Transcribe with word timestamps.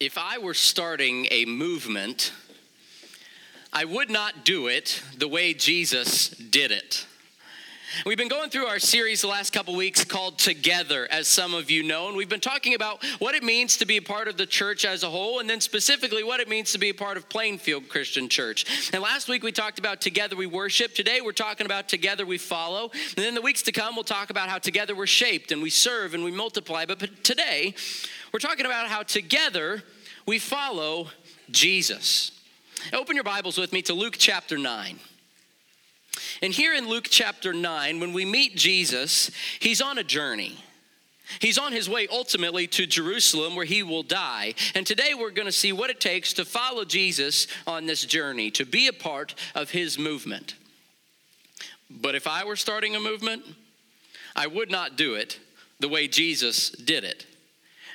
if 0.00 0.18
I 0.18 0.38
were 0.38 0.54
starting 0.54 1.28
a 1.30 1.44
movement, 1.44 2.32
I 3.72 3.84
would 3.84 4.10
not 4.10 4.44
do 4.44 4.66
it 4.66 5.02
the 5.16 5.28
way 5.28 5.54
Jesus 5.54 6.28
did 6.30 6.72
it. 6.72 7.06
We've 8.04 8.18
been 8.18 8.28
going 8.28 8.50
through 8.50 8.66
our 8.66 8.80
series 8.80 9.20
the 9.20 9.28
last 9.28 9.52
couple 9.52 9.76
weeks 9.76 10.04
called 10.04 10.36
Together, 10.36 11.06
as 11.12 11.28
some 11.28 11.54
of 11.54 11.70
you 11.70 11.84
know, 11.84 12.08
and 12.08 12.16
we've 12.16 12.28
been 12.28 12.40
talking 12.40 12.74
about 12.74 13.04
what 13.20 13.36
it 13.36 13.44
means 13.44 13.76
to 13.76 13.86
be 13.86 13.98
a 13.98 14.02
part 14.02 14.26
of 14.26 14.36
the 14.36 14.46
church 14.46 14.84
as 14.84 15.04
a 15.04 15.10
whole, 15.10 15.38
and 15.38 15.48
then 15.48 15.60
specifically 15.60 16.24
what 16.24 16.40
it 16.40 16.48
means 16.48 16.72
to 16.72 16.78
be 16.78 16.88
a 16.88 16.94
part 16.94 17.16
of 17.16 17.28
Plainfield 17.28 17.88
Christian 17.88 18.28
Church. 18.28 18.90
And 18.92 19.00
last 19.00 19.28
week 19.28 19.44
we 19.44 19.52
talked 19.52 19.78
about 19.78 20.00
Together 20.00 20.34
we 20.34 20.46
worship. 20.46 20.92
Today 20.92 21.20
we're 21.22 21.30
talking 21.30 21.66
about 21.66 21.88
Together 21.88 22.26
we 22.26 22.36
follow. 22.36 22.90
And 23.16 23.24
then 23.24 23.34
the 23.34 23.42
weeks 23.42 23.62
to 23.62 23.72
come 23.72 23.94
we'll 23.94 24.02
talk 24.02 24.28
about 24.30 24.48
how 24.48 24.58
together 24.58 24.96
we're 24.96 25.06
shaped 25.06 25.52
and 25.52 25.62
we 25.62 25.70
serve 25.70 26.14
and 26.14 26.24
we 26.24 26.32
multiply. 26.32 26.86
But 26.86 27.22
today 27.22 27.74
we're 28.34 28.40
talking 28.40 28.66
about 28.66 28.88
how 28.88 29.04
together 29.04 29.80
we 30.26 30.40
follow 30.40 31.06
Jesus. 31.52 32.32
Open 32.92 33.14
your 33.14 33.22
Bibles 33.22 33.56
with 33.56 33.72
me 33.72 33.80
to 33.82 33.94
Luke 33.94 34.16
chapter 34.18 34.58
9. 34.58 34.98
And 36.42 36.52
here 36.52 36.74
in 36.74 36.88
Luke 36.88 37.06
chapter 37.08 37.52
9, 37.52 38.00
when 38.00 38.12
we 38.12 38.24
meet 38.24 38.56
Jesus, 38.56 39.30
he's 39.60 39.80
on 39.80 39.98
a 39.98 40.02
journey. 40.02 40.56
He's 41.38 41.58
on 41.58 41.70
his 41.70 41.88
way 41.88 42.08
ultimately 42.10 42.66
to 42.66 42.86
Jerusalem 42.86 43.54
where 43.54 43.64
he 43.64 43.84
will 43.84 44.02
die. 44.02 44.54
And 44.74 44.84
today 44.84 45.14
we're 45.14 45.30
going 45.30 45.46
to 45.46 45.52
see 45.52 45.72
what 45.72 45.90
it 45.90 46.00
takes 46.00 46.32
to 46.32 46.44
follow 46.44 46.84
Jesus 46.84 47.46
on 47.68 47.86
this 47.86 48.04
journey, 48.04 48.50
to 48.50 48.66
be 48.66 48.88
a 48.88 48.92
part 48.92 49.36
of 49.54 49.70
his 49.70 49.96
movement. 49.96 50.56
But 51.88 52.16
if 52.16 52.26
I 52.26 52.44
were 52.44 52.56
starting 52.56 52.96
a 52.96 53.00
movement, 53.00 53.44
I 54.34 54.48
would 54.48 54.72
not 54.72 54.96
do 54.96 55.14
it 55.14 55.38
the 55.78 55.88
way 55.88 56.08
Jesus 56.08 56.70
did 56.70 57.04
it. 57.04 57.26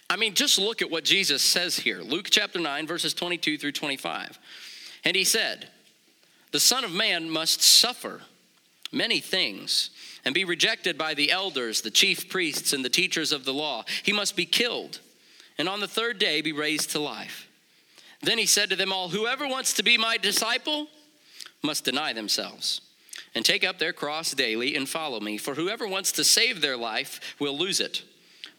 I 0.09 0.15
mean, 0.15 0.33
just 0.33 0.57
look 0.57 0.81
at 0.81 0.89
what 0.89 1.03
Jesus 1.03 1.43
says 1.43 1.77
here 1.77 2.01
Luke 2.01 2.27
chapter 2.31 2.59
9, 2.59 2.87
verses 2.87 3.13
22 3.13 3.57
through 3.57 3.73
25. 3.73 4.39
And 5.05 5.15
he 5.15 5.23
said, 5.23 5.67
The 6.51 6.59
Son 6.59 6.83
of 6.83 6.91
Man 6.91 7.29
must 7.29 7.61
suffer 7.61 8.21
many 8.91 9.19
things 9.19 9.91
and 10.25 10.33
be 10.33 10.45
rejected 10.45 10.97
by 10.97 11.13
the 11.13 11.31
elders, 11.31 11.81
the 11.81 11.91
chief 11.91 12.27
priests, 12.27 12.73
and 12.73 12.83
the 12.83 12.89
teachers 12.89 13.31
of 13.31 13.45
the 13.45 13.53
law. 13.53 13.85
He 14.03 14.11
must 14.11 14.35
be 14.35 14.45
killed, 14.45 14.99
and 15.57 15.69
on 15.69 15.79
the 15.79 15.87
third 15.87 16.17
day 16.17 16.41
be 16.41 16.51
raised 16.51 16.89
to 16.91 16.99
life. 16.99 17.47
Then 18.21 18.37
he 18.37 18.45
said 18.47 18.69
to 18.71 18.75
them 18.75 18.91
all, 18.91 19.09
Whoever 19.09 19.47
wants 19.47 19.73
to 19.73 19.83
be 19.83 19.97
my 19.97 20.17
disciple 20.17 20.87
must 21.61 21.85
deny 21.85 22.13
themselves 22.13 22.81
and 23.35 23.45
take 23.45 23.63
up 23.63 23.77
their 23.77 23.93
cross 23.93 24.31
daily 24.31 24.75
and 24.75 24.89
follow 24.89 25.19
me. 25.19 25.37
For 25.37 25.53
whoever 25.53 25.87
wants 25.87 26.11
to 26.13 26.23
save 26.23 26.61
their 26.61 26.75
life 26.75 27.35
will 27.39 27.57
lose 27.57 27.79
it 27.79 28.03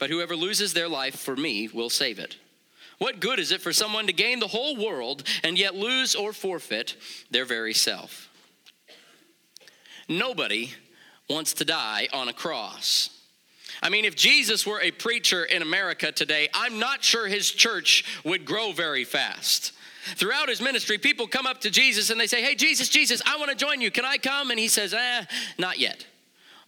but 0.01 0.11
whoever 0.11 0.35
loses 0.35 0.73
their 0.73 0.89
life 0.89 1.15
for 1.15 1.37
me 1.37 1.69
will 1.69 1.91
save 1.91 2.19
it. 2.19 2.37
What 2.99 3.21
good 3.21 3.39
is 3.39 3.53
it 3.53 3.63
for 3.63 3.73
someone 3.73 4.09
to 4.09 4.13
gain 4.13 4.41
the 4.41 4.49
whole 4.49 4.77
world 4.77 5.23
and 5.45 5.57
yet 5.57 5.75
lose 5.75 6.15
or 6.15 6.33
forfeit 6.33 6.97
their 7.31 7.45
very 7.45 7.73
self? 7.75 8.29
Nobody 10.09 10.73
wants 11.29 11.53
to 11.55 11.65
die 11.65 12.09
on 12.13 12.29
a 12.29 12.33
cross. 12.33 13.11
I 13.83 13.89
mean, 13.89 14.05
if 14.05 14.17
Jesus 14.17 14.67
were 14.67 14.81
a 14.81 14.91
preacher 14.91 15.45
in 15.45 15.63
America 15.63 16.13
today, 16.13 16.49
I'm 16.53 16.79
not 16.79 17.05
sure 17.05 17.29
his 17.29 17.51
church 17.51 18.05
would 18.25 18.45
grow 18.45 18.73
very 18.73 19.05
fast. 19.05 19.73
Throughout 20.17 20.49
his 20.49 20.61
ministry, 20.61 20.99
people 20.99 21.27
come 21.27 21.47
up 21.47 21.61
to 21.61 21.71
Jesus 21.71 22.11
and 22.11 22.21
they 22.21 22.27
say, 22.27 22.43
Hey, 22.43 22.55
Jesus, 22.55 22.89
Jesus, 22.89 23.23
I 23.27 23.37
want 23.37 23.51
to 23.51 23.57
join 23.57 23.81
you. 23.81 23.91
Can 23.91 24.05
I 24.05 24.17
come? 24.17 24.51
And 24.51 24.59
he 24.59 24.69
says, 24.69 24.93
Eh, 24.93 25.25
not 25.59 25.79
yet. 25.79 26.07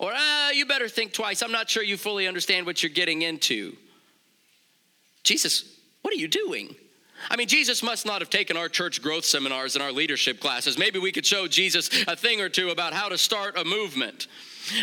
Or, 0.03 0.11
ah, 0.13 0.51
you 0.51 0.67
better 0.67 0.89
think 0.89 1.13
twice. 1.13 1.43
I'm 1.43 1.53
not 1.53 1.71
sure 1.71 1.85
you 1.85 1.97
fully 1.97 2.27
understand 2.27 2.67
what 2.67 2.83
you're 2.83 2.91
getting 2.91 3.23
into. 3.23 3.77
Jesus, 5.23 5.79
what 6.03 6.13
are 6.13 6.17
you 6.19 6.27
doing? 6.27 6.75
I 7.31 7.37
mean, 7.37 7.47
Jesus 7.47 7.85
must 7.85 8.05
not 8.05 8.21
have 8.21 8.29
taken 8.29 8.57
our 8.57 8.69
church 8.69 9.01
growth 9.01 9.25
seminars 9.25 9.77
and 9.77 9.83
our 9.83 9.93
leadership 9.93 10.41
classes. 10.41 10.77
Maybe 10.77 10.99
we 10.99 11.13
could 11.13 11.25
show 11.25 11.47
Jesus 11.47 11.89
a 12.09 12.17
thing 12.17 12.41
or 12.41 12.49
two 12.49 12.71
about 12.71 12.93
how 12.93 13.09
to 13.11 13.17
start 13.17 13.57
a 13.57 13.65
movement. 13.65 14.27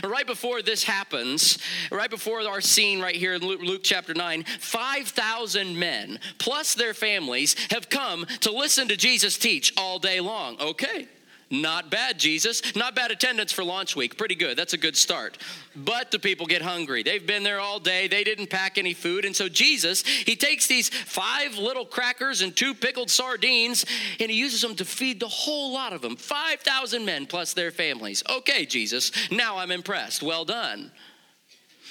Right 0.06 0.26
before 0.26 0.62
this 0.62 0.86
happens, 0.86 1.58
right 1.92 2.10
before 2.10 2.40
our 2.48 2.62
scene 2.62 3.02
right 3.02 3.16
here 3.16 3.34
in 3.34 3.42
Luke 3.42 3.82
chapter 3.84 4.14
9, 4.14 4.46
5,000 4.46 5.78
men 5.78 6.20
plus 6.38 6.76
their 6.76 6.94
families 6.94 7.58
have 7.72 7.90
come 7.90 8.26
to 8.40 8.52
listen 8.54 8.88
to 8.88 8.96
Jesus 8.96 9.38
teach 9.38 9.74
all 9.76 10.00
day 10.00 10.22
long. 10.22 10.58
Okay. 10.62 11.10
Not 11.52 11.90
bad, 11.90 12.20
Jesus. 12.20 12.76
Not 12.76 12.96
bad 12.96 13.10
attendance 13.10 13.52
for 13.52 13.64
launch 13.64 13.96
week. 13.96 14.18
Pretty 14.18 14.36
good. 14.36 14.56
That's 14.56 14.74
a 14.74 14.78
good 14.78 14.96
start. 14.96 15.38
But 15.76 16.12
the 16.12 16.20
people 16.20 16.46
get 16.46 16.62
hungry. 16.62 17.02
They've 17.02 17.26
been 17.26 17.42
there 17.42 17.60
all 17.60 17.80
day. 17.80 18.08
They 18.08 18.24
didn't 18.24 18.52
pack 18.52 18.78
any 18.78 18.94
food. 18.94 19.26
And 19.26 19.36
so 19.36 19.50
Jesus, 19.50 20.06
he 20.06 20.36
takes 20.36 20.68
these 20.68 20.90
five 20.90 21.58
little 21.58 21.86
crackers 21.86 22.42
and 22.42 22.56
two 22.56 22.76
pickled 22.76 23.10
sardines 23.10 23.86
and 24.20 24.30
he 24.30 24.38
uses 24.38 24.62
them 24.62 24.76
to 24.76 24.86
feed 24.86 25.20
the 25.20 25.28
whole 25.28 25.74
lot 25.74 25.92
of 25.94 26.02
them 26.02 26.16
5,000 26.16 27.04
men 27.04 27.26
plus 27.26 27.54
their 27.54 27.72
families. 27.72 28.24
Okay, 28.30 28.66
Jesus, 28.66 29.12
now 29.32 29.58
I'm 29.58 29.72
impressed. 29.72 30.22
Well 30.22 30.46
done. 30.46 30.92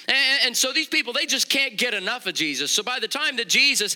And, 0.09 0.47
and, 0.47 0.57
so 0.57 0.73
these 0.73 0.87
people, 0.87 1.13
they 1.13 1.27
just 1.27 1.49
can't 1.49 1.77
get 1.77 1.93
enough 1.93 2.25
of 2.25 2.33
Jesus. 2.33 2.71
So 2.71 2.81
by 2.81 2.97
the 2.99 3.07
time 3.07 3.35
that 3.35 3.47
Jesus 3.47 3.95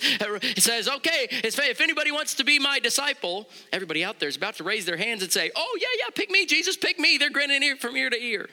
says, 0.57 0.87
okay, 0.87 1.27
if 1.31 1.81
anybody 1.81 2.11
wants 2.11 2.35
to 2.35 2.43
be 2.43 2.59
my 2.59 2.79
disciple, 2.79 3.49
everybody 3.71 4.03
out 4.03 4.19
there 4.19 4.29
is 4.29 4.37
about 4.37 4.55
to 4.57 4.63
raise 4.63 4.85
their 4.85 4.95
hands 4.95 5.23
and 5.23 5.31
say, 5.31 5.49
oh, 5.55 5.77
yeah, 5.81 5.87
yeah, 5.99 6.09
pick 6.13 6.29
me, 6.29 6.45
Jesus, 6.45 6.77
pick 6.77 6.99
me. 6.99 7.17
They're 7.17 7.31
grinning 7.31 7.63
ear 7.63 7.75
from 7.75 7.97
ear 7.97 8.11
to 8.11 8.23
ear. 8.23 8.47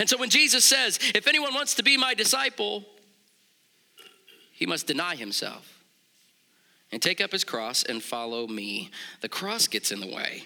And 0.00 0.08
so 0.08 0.18
when 0.18 0.28
Jesus 0.28 0.64
says, 0.64 0.98
if 1.14 1.28
anyone 1.28 1.54
wants 1.54 1.74
to 1.76 1.84
be 1.84 1.96
my 1.96 2.14
disciple, 2.14 2.84
he 4.52 4.66
must 4.66 4.88
deny 4.88 5.14
himself 5.14 5.84
and 6.90 7.00
take 7.00 7.20
up 7.20 7.30
his 7.30 7.44
cross 7.44 7.84
and 7.84 8.02
follow 8.02 8.48
me. 8.48 8.90
The 9.20 9.28
cross 9.28 9.68
gets 9.68 9.92
in 9.92 10.00
the 10.00 10.12
way. 10.12 10.44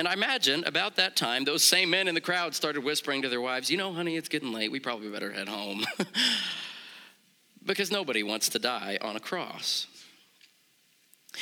And 0.00 0.08
I 0.08 0.14
imagine 0.14 0.64
about 0.64 0.96
that 0.96 1.14
time, 1.14 1.44
those 1.44 1.62
same 1.62 1.90
men 1.90 2.08
in 2.08 2.14
the 2.14 2.22
crowd 2.22 2.54
started 2.54 2.82
whispering 2.82 3.20
to 3.20 3.28
their 3.28 3.42
wives, 3.42 3.70
You 3.70 3.76
know, 3.76 3.92
honey, 3.92 4.16
it's 4.16 4.30
getting 4.30 4.50
late. 4.50 4.72
We 4.72 4.80
probably 4.80 5.10
better 5.10 5.30
head 5.30 5.46
home. 5.46 5.84
because 7.66 7.90
nobody 7.90 8.22
wants 8.22 8.48
to 8.48 8.58
die 8.58 8.96
on 9.02 9.16
a 9.16 9.20
cross. 9.20 9.86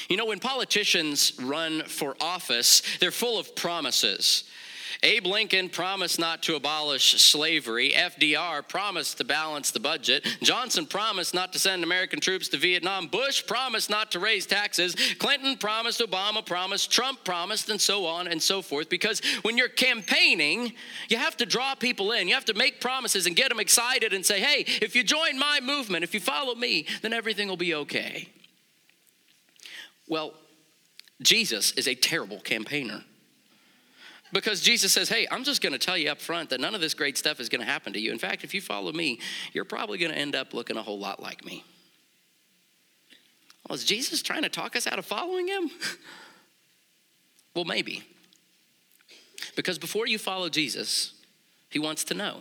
You 0.09 0.17
know, 0.17 0.27
when 0.27 0.41
politicians 0.41 1.35
run 1.41 1.85
for 1.85 2.17
office, 2.21 2.83
they're 2.99 3.13
full 3.13 3.39
of 3.39 3.55
promises. 3.55 4.43
Abe 5.03 5.27
Lincoln 5.27 5.69
promised 5.69 6.19
not 6.19 6.43
to 6.45 6.57
abolish 6.57 7.21
slavery. 7.21 7.93
FDR 7.95 8.67
promised 8.67 9.19
to 9.19 9.25
balance 9.25 9.71
the 9.71 9.81
budget. 9.81 10.27
Johnson 10.43 10.87
promised 10.87 11.35
not 11.35 11.53
to 11.53 11.59
send 11.59 11.85
American 11.85 12.21
troops 12.21 12.49
to 12.49 12.57
Vietnam. 12.57 13.07
Bush 13.07 13.47
promised 13.47 13.91
not 13.91 14.11
to 14.13 14.21
raise 14.21 14.47
taxes. 14.47 14.97
Clinton 15.19 15.57
promised, 15.57 16.01
Obama 16.01 16.45
promised, 16.45 16.91
Trump 16.91 17.25
promised, 17.25 17.71
and 17.71 17.81
so 17.81 18.07
on 18.07 18.29
and 18.29 18.43
so 18.43 18.63
forth. 18.63 18.89
Because 18.89 19.21
when 19.43 19.57
you're 19.57 19.69
campaigning, 19.69 20.73
you 21.09 21.17
have 21.17 21.37
to 21.37 21.47
draw 21.47 21.75
people 21.75 22.13
in. 22.13 22.29
You 22.29 22.35
have 22.35 22.45
to 22.47 22.55
make 22.55 22.81
promises 22.81 23.27
and 23.27 23.37
get 23.37 23.49
them 23.49 23.61
excited 23.61 24.13
and 24.13 24.25
say, 24.25 24.41
hey, 24.41 24.65
if 24.67 24.95
you 24.95 25.03
join 25.03 25.39
my 25.39 25.61
movement, 25.63 26.05
if 26.05 26.15
you 26.15 26.21
follow 26.21 26.55
me, 26.55 26.87
then 27.03 27.13
everything 27.13 27.49
will 27.49 27.57
be 27.57 27.75
okay. 27.75 28.29
Well, 30.09 30.35
Jesus 31.21 31.73
is 31.73 31.87
a 31.89 31.95
terrible 31.95 32.41
campaigner. 32.41 33.05
Because 34.33 34.61
Jesus 34.61 34.93
says, 34.93 35.09
Hey, 35.09 35.27
I'm 35.31 35.45
just 35.45 35.63
going 35.63 35.73
to 35.73 35.79
tell 35.79 35.97
you 35.97 36.11
up 36.11 36.21
front 36.21 36.51
that 36.51 36.61
none 36.61 36.75
of 36.75 36.81
this 36.81 36.95
great 36.95 37.17
stuff 37.17 37.41
is 37.41 37.49
going 37.49 37.61
to 37.61 37.67
happen 37.67 37.93
to 37.95 38.01
you. 38.01 38.13
In 38.13 38.19
fact, 38.19 38.45
if 38.45 38.55
you 38.55 38.61
follow 38.61 38.93
me, 38.93 39.21
you're 39.53 39.65
probably 39.65 39.99
going 39.99 40.13
to 40.13 40.19
end 40.19 40.35
up 40.35 40.55
looking 40.55 40.77
a 40.77 40.83
whole 40.83 40.99
lot 40.99 41.23
like 41.23 41.45
me. 41.45 41.65
Well, 43.69 43.77
is 43.77 43.85
Jesus 43.85 44.23
trying 44.23 44.43
to 44.43 44.49
talk 44.49 44.77
us 44.77 44.87
out 44.87 44.99
of 44.99 45.07
following 45.07 45.49
him? 45.49 45.71
well, 47.55 47.65
maybe. 47.65 48.03
Because 49.57 49.79
before 49.79 50.07
you 50.07 50.19
follow 50.19 50.49
Jesus, 50.49 51.15
he 51.71 51.79
wants 51.79 52.05
to 52.05 52.15
know 52.15 52.41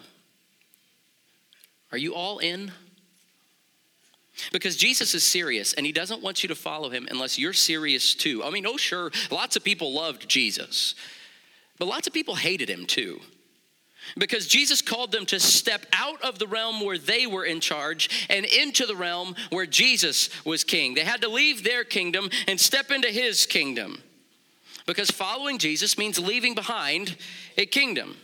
Are 1.92 1.98
you 1.98 2.16
all 2.16 2.40
in? 2.40 2.72
Because 4.52 4.78
Jesus 4.78 5.16
is 5.16 5.24
serious 5.24 5.74
and 5.74 5.86
he 5.86 5.92
doesn't 5.92 6.22
want 6.22 6.44
you 6.44 6.50
to 6.50 6.56
follow 6.56 6.90
him 6.90 7.08
unless 7.10 7.40
you're 7.40 7.54
serious 7.54 8.14
too. 8.14 8.44
I 8.44 8.52
mean, 8.52 8.68
oh, 8.68 8.78
sure, 8.78 9.12
lots 9.32 9.56
of 9.56 9.64
people 9.64 9.94
loved 9.94 10.30
Jesus. 10.30 10.94
But 11.78 11.88
lots 11.88 12.08
of 12.08 12.14
people 12.14 12.36
hated 12.36 12.70
him 12.70 12.86
too. 12.86 13.20
Because 14.18 14.48
Jesus 14.48 14.82
called 14.82 15.12
them 15.12 15.26
to 15.28 15.40
step 15.40 15.86
out 15.92 16.22
of 16.22 16.40
the 16.40 16.48
realm 16.48 16.80
where 16.82 16.98
they 16.98 17.28
were 17.28 17.44
in 17.44 17.60
charge 17.60 18.28
and 18.30 18.46
into 18.46 18.86
the 18.86 18.96
realm 18.96 19.36
where 19.50 19.66
Jesus 19.66 20.30
was 20.46 20.64
king. 20.64 20.94
They 20.94 21.04
had 21.04 21.22
to 21.22 21.30
leave 21.30 21.64
their 21.64 21.84
kingdom 21.84 22.30
and 22.48 22.60
step 22.60 22.90
into 22.90 23.10
his 23.10 23.46
kingdom. 23.46 24.02
Because 24.86 25.12
following 25.12 25.58
Jesus 25.58 25.98
means 25.98 26.18
leaving 26.18 26.56
behind 26.56 27.18
a 27.58 27.66
kingdom. 27.66 28.16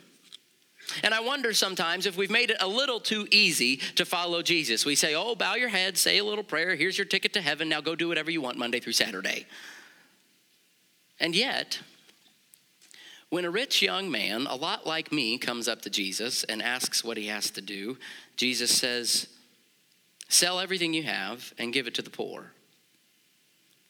And 1.04 1.14
I 1.14 1.20
wonder 1.20 1.54
sometimes 1.54 2.06
if 2.06 2.18
we've 2.18 2.32
made 2.32 2.52
it 2.52 2.58
a 2.62 2.68
little 2.68 3.00
too 3.00 3.28
easy 3.32 3.78
to 3.96 4.06
follow 4.06 4.42
Jesus. 4.42 4.86
We 4.86 4.96
say, 4.96 5.16
oh, 5.16 5.36
bow 5.36 5.56
your 5.56 5.70
head, 5.70 5.98
say 5.98 6.18
a 6.18 6.24
little 6.24 6.44
prayer, 6.44 6.76
here's 6.76 6.98
your 6.98 7.06
ticket 7.06 7.34
to 7.34 7.42
heaven, 7.42 7.68
now 7.70 7.82
go 7.82 7.96
do 7.96 8.08
whatever 8.08 8.32
you 8.32 8.42
want 8.42 8.58
Monday 8.58 8.80
through 8.80 8.94
Saturday. 8.94 9.46
And 11.20 11.36
yet, 11.36 11.80
when 13.34 13.46
a 13.46 13.50
rich 13.50 13.82
young 13.82 14.12
man, 14.12 14.46
a 14.46 14.56
lot 14.56 14.86
like 14.86 15.12
me, 15.12 15.40
comes 15.40 15.68
up 15.68 15.82
to 15.82 15.90
Jesus 15.90 16.44
and 16.44 16.62
asks 16.62 17.04
what 17.04 17.18
he 17.18 17.26
has 17.26 17.50
to 17.50 17.62
do, 17.62 17.98
Jesus 18.38 18.70
says, 18.70 19.28
Sell 20.30 20.60
everything 20.60 20.94
you 20.94 21.02
have 21.02 21.52
and 21.58 21.74
give 21.74 21.88
it 21.88 21.96
to 21.96 22.04
the 22.04 22.12
poor. 22.12 22.52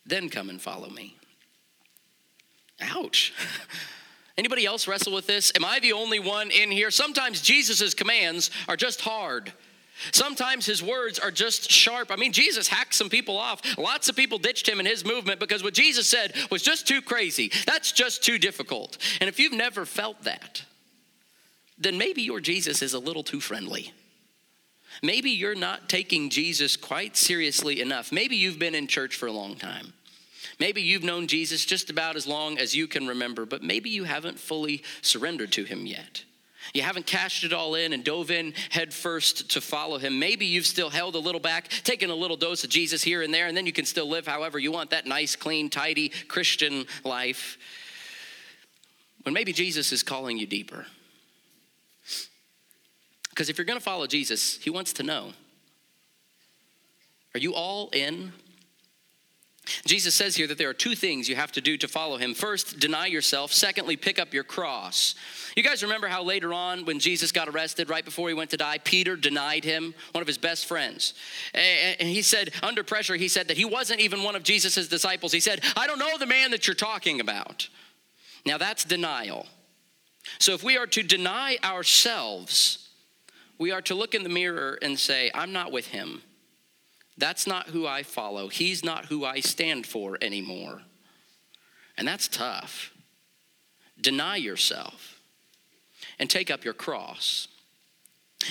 then 0.05 0.29
come 0.29 0.49
and 0.49 0.61
follow 0.61 0.89
me. 0.89 1.17
Ouch. 2.79 3.33
Anybody 4.37 4.65
else 4.65 4.87
wrestle 4.87 5.13
with 5.13 5.27
this? 5.27 5.51
Am 5.57 5.65
I 5.65 5.81
the 5.81 5.91
only 5.91 6.21
one 6.21 6.49
in 6.49 6.71
here? 6.71 6.89
Sometimes 6.89 7.41
Jesus' 7.41 7.93
commands 7.93 8.49
are 8.69 8.77
just 8.77 9.01
hard. 9.01 9.51
Sometimes 10.11 10.65
his 10.65 10.83
words 10.83 11.19
are 11.19 11.31
just 11.31 11.71
sharp. 11.71 12.11
I 12.11 12.15
mean, 12.15 12.33
Jesus 12.33 12.67
hacked 12.67 12.95
some 12.95 13.09
people 13.09 13.37
off. 13.37 13.77
Lots 13.77 14.09
of 14.09 14.15
people 14.15 14.37
ditched 14.37 14.67
him 14.67 14.79
in 14.79 14.85
his 14.85 15.05
movement 15.05 15.39
because 15.39 15.63
what 15.63 15.73
Jesus 15.73 16.07
said 16.07 16.33
was 16.49 16.61
just 16.61 16.87
too 16.87 17.01
crazy. 17.01 17.51
That's 17.65 17.91
just 17.91 18.23
too 18.23 18.37
difficult. 18.37 18.97
And 19.21 19.29
if 19.29 19.39
you've 19.39 19.53
never 19.53 19.85
felt 19.85 20.23
that, 20.23 20.63
then 21.77 21.97
maybe 21.97 22.21
your 22.21 22.39
Jesus 22.39 22.81
is 22.81 22.93
a 22.93 22.99
little 22.99 23.23
too 23.23 23.39
friendly. 23.39 23.93
Maybe 25.01 25.31
you're 25.31 25.55
not 25.55 25.89
taking 25.89 26.29
Jesus 26.29 26.75
quite 26.75 27.17
seriously 27.17 27.81
enough. 27.81 28.11
Maybe 28.11 28.35
you've 28.35 28.59
been 28.59 28.75
in 28.75 28.87
church 28.87 29.15
for 29.15 29.27
a 29.27 29.31
long 29.31 29.55
time. 29.55 29.93
Maybe 30.59 30.81
you've 30.81 31.03
known 31.03 31.27
Jesus 31.27 31.65
just 31.65 31.89
about 31.89 32.15
as 32.15 32.27
long 32.27 32.57
as 32.57 32.75
you 32.75 32.87
can 32.87 33.07
remember, 33.07 33.45
but 33.45 33.63
maybe 33.63 33.89
you 33.89 34.03
haven't 34.03 34.39
fully 34.39 34.83
surrendered 35.01 35.51
to 35.53 35.63
him 35.63 35.85
yet. 35.85 36.23
You 36.73 36.81
haven't 36.81 37.05
cashed 37.05 37.43
it 37.43 37.53
all 37.53 37.75
in 37.75 37.93
and 37.93 38.03
dove 38.03 38.31
in 38.31 38.53
headfirst 38.69 39.51
to 39.51 39.61
follow 39.61 39.97
him. 39.97 40.19
Maybe 40.19 40.45
you've 40.45 40.65
still 40.65 40.89
held 40.89 41.15
a 41.15 41.19
little 41.19 41.41
back, 41.41 41.69
taken 41.83 42.09
a 42.09 42.15
little 42.15 42.37
dose 42.37 42.63
of 42.63 42.69
Jesus 42.69 43.03
here 43.03 43.21
and 43.21 43.33
there, 43.33 43.47
and 43.47 43.57
then 43.57 43.65
you 43.65 43.73
can 43.73 43.85
still 43.85 44.07
live 44.07 44.25
however 44.25 44.57
you 44.59 44.71
want 44.71 44.91
that 44.91 45.05
nice, 45.05 45.35
clean, 45.35 45.69
tidy 45.69 46.09
Christian 46.27 46.85
life. 47.03 47.57
When 49.23 49.33
maybe 49.33 49.53
Jesus 49.53 49.91
is 49.91 50.03
calling 50.03 50.37
you 50.37 50.45
deeper. 50.45 50.85
Because 53.29 53.49
if 53.49 53.57
you're 53.57 53.65
going 53.65 53.79
to 53.79 53.83
follow 53.83 54.05
Jesus, 54.05 54.57
he 54.57 54.69
wants 54.69 54.93
to 54.93 55.03
know 55.03 55.33
are 57.35 57.39
you 57.39 57.55
all 57.55 57.89
in? 57.89 58.31
Jesus 59.85 60.13
says 60.13 60.35
here 60.35 60.47
that 60.47 60.57
there 60.57 60.69
are 60.69 60.73
two 60.73 60.93
things 60.93 61.29
you 61.29 61.37
have 61.37 61.53
to 61.53 61.61
do 61.61 61.77
to 61.77 61.87
follow 61.87 62.17
him. 62.17 62.33
First, 62.33 62.79
deny 62.79 63.05
yourself. 63.05 63.53
Secondly, 63.53 63.95
pick 63.95 64.19
up 64.19 64.33
your 64.33 64.43
cross. 64.43 65.15
You 65.55 65.63
guys 65.63 65.81
remember 65.81 66.07
how 66.07 66.21
later 66.21 66.53
on, 66.53 66.83
when 66.83 66.99
Jesus 66.99 67.31
got 67.31 67.47
arrested, 67.47 67.89
right 67.89 68.03
before 68.03 68.27
he 68.27 68.33
went 68.33 68.49
to 68.49 68.57
die, 68.57 68.79
Peter 68.83 69.15
denied 69.15 69.63
him, 69.63 69.95
one 70.11 70.21
of 70.21 70.27
his 70.27 70.37
best 70.37 70.65
friends. 70.65 71.13
And 71.53 72.09
he 72.09 72.21
said, 72.21 72.51
under 72.61 72.83
pressure, 72.83 73.15
he 73.15 73.29
said 73.29 73.47
that 73.47 73.57
he 73.57 73.63
wasn't 73.63 74.01
even 74.01 74.23
one 74.23 74.35
of 74.35 74.43
Jesus' 74.43 74.89
disciples. 74.89 75.31
He 75.31 75.39
said, 75.39 75.63
I 75.77 75.87
don't 75.87 75.99
know 75.99 76.17
the 76.17 76.25
man 76.25 76.51
that 76.51 76.67
you're 76.67 76.75
talking 76.75 77.21
about. 77.21 77.69
Now 78.45 78.57
that's 78.57 78.83
denial. 78.83 79.47
So 80.39 80.53
if 80.53 80.61
we 80.61 80.77
are 80.77 80.87
to 80.87 81.03
deny 81.03 81.57
ourselves, 81.63 82.89
we 83.57 83.71
are 83.71 83.81
to 83.83 83.95
look 83.95 84.13
in 84.13 84.23
the 84.23 84.29
mirror 84.29 84.77
and 84.81 84.99
say, 84.99 85.31
I'm 85.33 85.53
not 85.53 85.71
with 85.71 85.87
him. 85.87 86.21
That's 87.17 87.45
not 87.45 87.67
who 87.67 87.85
I 87.85 88.03
follow. 88.03 88.47
He's 88.47 88.83
not 88.83 89.05
who 89.05 89.23
I 89.23 89.39
stand 89.39 89.85
for 89.85 90.17
anymore. 90.21 90.81
And 91.97 92.07
that's 92.07 92.27
tough. 92.27 92.91
Deny 93.99 94.37
yourself 94.37 95.19
and 96.19 96.29
take 96.29 96.49
up 96.49 96.63
your 96.63 96.73
cross. 96.73 97.47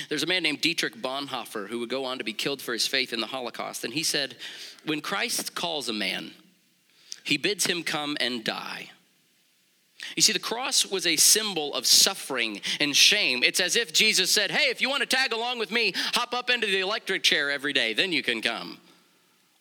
There's 0.08 0.22
a 0.22 0.26
man 0.26 0.42
named 0.42 0.60
Dietrich 0.60 0.96
Bonhoeffer 0.96 1.68
who 1.68 1.80
would 1.80 1.90
go 1.90 2.04
on 2.04 2.18
to 2.18 2.24
be 2.24 2.32
killed 2.32 2.62
for 2.62 2.72
his 2.72 2.86
faith 2.86 3.12
in 3.12 3.20
the 3.20 3.26
Holocaust. 3.26 3.84
And 3.84 3.92
he 3.92 4.02
said, 4.02 4.36
When 4.84 5.00
Christ 5.00 5.54
calls 5.54 5.88
a 5.88 5.92
man, 5.92 6.32
he 7.24 7.36
bids 7.36 7.66
him 7.66 7.82
come 7.82 8.16
and 8.20 8.44
die. 8.44 8.90
You 10.16 10.22
see, 10.22 10.32
the 10.32 10.38
cross 10.38 10.86
was 10.86 11.06
a 11.06 11.16
symbol 11.16 11.74
of 11.74 11.86
suffering 11.86 12.60
and 12.80 12.96
shame. 12.96 13.42
It's 13.42 13.60
as 13.60 13.76
if 13.76 13.92
Jesus 13.92 14.30
said, 14.30 14.50
Hey, 14.50 14.70
if 14.70 14.80
you 14.80 14.88
want 14.88 15.00
to 15.00 15.06
tag 15.06 15.32
along 15.32 15.58
with 15.58 15.70
me, 15.70 15.92
hop 15.96 16.34
up 16.34 16.50
into 16.50 16.66
the 16.66 16.80
electric 16.80 17.22
chair 17.22 17.50
every 17.50 17.72
day, 17.72 17.94
then 17.94 18.12
you 18.12 18.22
can 18.22 18.42
come. 18.42 18.78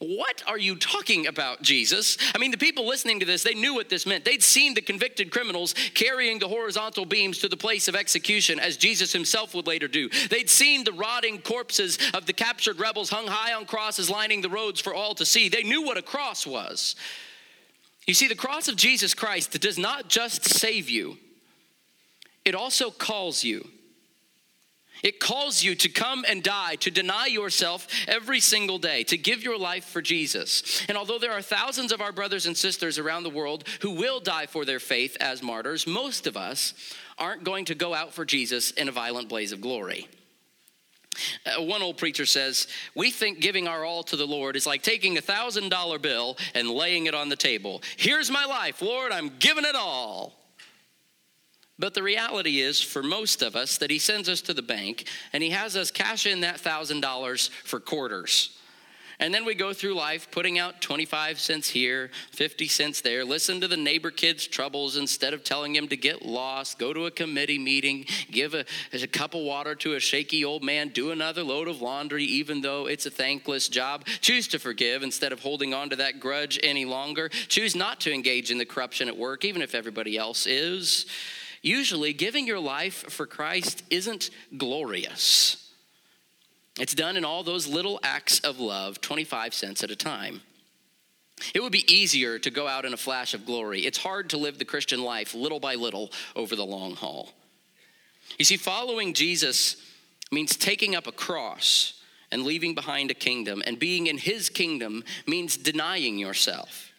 What 0.01 0.41
are 0.47 0.57
you 0.57 0.77
talking 0.77 1.27
about, 1.27 1.61
Jesus? 1.61 2.17
I 2.33 2.39
mean, 2.39 2.49
the 2.49 2.57
people 2.57 2.87
listening 2.87 3.19
to 3.19 3.25
this, 3.25 3.43
they 3.43 3.53
knew 3.53 3.75
what 3.75 3.87
this 3.87 4.07
meant. 4.07 4.25
They'd 4.25 4.41
seen 4.41 4.73
the 4.73 4.81
convicted 4.81 5.29
criminals 5.29 5.75
carrying 5.93 6.39
the 6.39 6.47
horizontal 6.47 7.05
beams 7.05 7.37
to 7.39 7.47
the 7.47 7.55
place 7.55 7.87
of 7.87 7.95
execution, 7.95 8.59
as 8.59 8.77
Jesus 8.77 9.13
himself 9.13 9.53
would 9.53 9.67
later 9.67 9.87
do. 9.87 10.09
They'd 10.31 10.49
seen 10.49 10.83
the 10.83 10.91
rotting 10.91 11.39
corpses 11.39 11.99
of 12.15 12.25
the 12.25 12.33
captured 12.33 12.79
rebels 12.79 13.11
hung 13.11 13.27
high 13.27 13.53
on 13.53 13.65
crosses 13.65 14.09
lining 14.09 14.41
the 14.41 14.49
roads 14.49 14.81
for 14.81 14.91
all 14.91 15.13
to 15.13 15.25
see. 15.25 15.49
They 15.49 15.61
knew 15.61 15.83
what 15.83 15.97
a 15.97 16.01
cross 16.01 16.47
was. 16.47 16.95
You 18.11 18.15
see, 18.15 18.27
the 18.27 18.35
cross 18.35 18.67
of 18.67 18.75
Jesus 18.75 19.13
Christ 19.13 19.57
does 19.61 19.77
not 19.77 20.09
just 20.09 20.43
save 20.43 20.89
you, 20.89 21.17
it 22.43 22.53
also 22.53 22.91
calls 22.91 23.45
you. 23.45 23.65
It 25.01 25.21
calls 25.21 25.63
you 25.63 25.75
to 25.75 25.87
come 25.87 26.25
and 26.27 26.43
die, 26.43 26.75
to 26.81 26.91
deny 26.91 27.27
yourself 27.27 27.87
every 28.09 28.41
single 28.41 28.79
day, 28.79 29.05
to 29.05 29.17
give 29.17 29.43
your 29.43 29.57
life 29.57 29.85
for 29.85 30.01
Jesus. 30.01 30.83
And 30.89 30.97
although 30.97 31.19
there 31.19 31.31
are 31.31 31.41
thousands 31.41 31.93
of 31.93 32.01
our 32.01 32.11
brothers 32.11 32.45
and 32.45 32.57
sisters 32.57 32.99
around 32.99 33.23
the 33.23 33.29
world 33.29 33.63
who 33.79 33.91
will 33.91 34.19
die 34.19 34.45
for 34.45 34.65
their 34.65 34.81
faith 34.81 35.15
as 35.21 35.41
martyrs, 35.41 35.87
most 35.87 36.27
of 36.27 36.35
us 36.35 36.73
aren't 37.17 37.45
going 37.45 37.63
to 37.63 37.75
go 37.75 37.93
out 37.93 38.13
for 38.13 38.25
Jesus 38.25 38.71
in 38.71 38.89
a 38.89 38.91
violent 38.91 39.29
blaze 39.29 39.53
of 39.53 39.61
glory. 39.61 40.09
Uh, 41.45 41.61
one 41.63 41.81
old 41.81 41.97
preacher 41.97 42.25
says, 42.25 42.67
We 42.95 43.11
think 43.11 43.39
giving 43.39 43.67
our 43.67 43.83
all 43.83 44.03
to 44.03 44.15
the 44.15 44.27
Lord 44.27 44.55
is 44.55 44.65
like 44.65 44.81
taking 44.81 45.17
a 45.17 45.21
thousand 45.21 45.69
dollar 45.69 45.99
bill 45.99 46.37
and 46.53 46.69
laying 46.69 47.05
it 47.05 47.13
on 47.13 47.29
the 47.29 47.35
table. 47.35 47.81
Here's 47.97 48.31
my 48.31 48.45
life, 48.45 48.81
Lord, 48.81 49.11
I'm 49.11 49.31
giving 49.39 49.65
it 49.65 49.75
all. 49.75 50.33
But 51.77 51.95
the 51.95 52.03
reality 52.03 52.61
is, 52.61 52.79
for 52.79 53.01
most 53.01 53.41
of 53.41 53.55
us, 53.55 53.79
that 53.79 53.89
He 53.89 53.97
sends 53.97 54.29
us 54.29 54.41
to 54.41 54.53
the 54.53 54.61
bank 54.61 55.07
and 55.33 55.41
He 55.41 55.49
has 55.49 55.75
us 55.75 55.91
cash 55.91 56.25
in 56.25 56.41
that 56.41 56.59
thousand 56.59 57.01
dollars 57.01 57.49
for 57.63 57.79
quarters. 57.79 58.57
And 59.21 59.31
then 59.31 59.45
we 59.45 59.53
go 59.53 59.71
through 59.71 59.93
life 59.93 60.31
putting 60.31 60.57
out 60.57 60.81
25 60.81 61.39
cents 61.39 61.69
here, 61.69 62.09
50 62.31 62.67
cents 62.67 63.01
there, 63.01 63.23
listen 63.23 63.61
to 63.61 63.67
the 63.67 63.77
neighbor 63.77 64.09
kid's 64.09 64.47
troubles 64.47 64.97
instead 64.97 65.35
of 65.35 65.43
telling 65.43 65.75
him 65.75 65.87
to 65.89 65.95
get 65.95 66.25
lost, 66.25 66.79
go 66.79 66.91
to 66.91 67.05
a 67.05 67.11
committee 67.11 67.59
meeting, 67.59 68.07
give 68.31 68.55
a, 68.55 68.65
a 68.91 69.05
cup 69.05 69.35
of 69.35 69.41
water 69.41 69.75
to 69.75 69.93
a 69.93 69.99
shaky 69.99 70.43
old 70.43 70.63
man, 70.63 70.89
do 70.89 71.11
another 71.11 71.43
load 71.43 71.67
of 71.67 71.83
laundry, 71.83 72.23
even 72.23 72.61
though 72.61 72.87
it's 72.87 73.05
a 73.05 73.11
thankless 73.11 73.67
job. 73.67 74.07
Choose 74.21 74.47
to 74.47 74.57
forgive 74.57 75.03
instead 75.03 75.31
of 75.31 75.39
holding 75.39 75.71
on 75.71 75.91
to 75.91 75.95
that 75.97 76.19
grudge 76.19 76.59
any 76.63 76.85
longer. 76.85 77.29
Choose 77.29 77.75
not 77.75 77.99
to 78.01 78.11
engage 78.11 78.49
in 78.49 78.57
the 78.57 78.65
corruption 78.65 79.07
at 79.07 79.15
work, 79.15 79.45
even 79.45 79.61
if 79.61 79.75
everybody 79.75 80.17
else 80.17 80.47
is. 80.47 81.05
Usually, 81.61 82.11
giving 82.11 82.47
your 82.47 82.59
life 82.59 83.11
for 83.11 83.27
Christ 83.27 83.83
isn't 83.91 84.31
glorious. 84.57 85.60
It's 86.81 86.95
done 86.95 87.15
in 87.15 87.23
all 87.23 87.43
those 87.43 87.67
little 87.67 87.99
acts 88.01 88.39
of 88.39 88.59
love, 88.59 89.01
25 89.01 89.53
cents 89.53 89.83
at 89.83 89.91
a 89.91 89.95
time. 89.95 90.41
It 91.53 91.61
would 91.61 91.71
be 91.71 91.85
easier 91.93 92.39
to 92.39 92.49
go 92.49 92.67
out 92.67 92.85
in 92.85 92.93
a 92.93 92.97
flash 92.97 93.35
of 93.35 93.45
glory. 93.45 93.81
It's 93.81 93.99
hard 93.99 94.31
to 94.31 94.37
live 94.37 94.57
the 94.57 94.65
Christian 94.65 95.03
life 95.03 95.35
little 95.35 95.59
by 95.59 95.75
little 95.75 96.11
over 96.35 96.55
the 96.55 96.65
long 96.65 96.95
haul. 96.95 97.33
You 98.39 98.45
see, 98.45 98.57
following 98.57 99.13
Jesus 99.13 99.75
means 100.31 100.57
taking 100.57 100.95
up 100.95 101.05
a 101.05 101.11
cross 101.11 102.01
and 102.31 102.45
leaving 102.45 102.73
behind 102.73 103.11
a 103.11 103.13
kingdom, 103.15 103.61
and 103.67 103.77
being 103.77 104.07
in 104.07 104.17
his 104.17 104.49
kingdom 104.49 105.03
means 105.27 105.57
denying 105.57 106.17
yourself. 106.17 106.90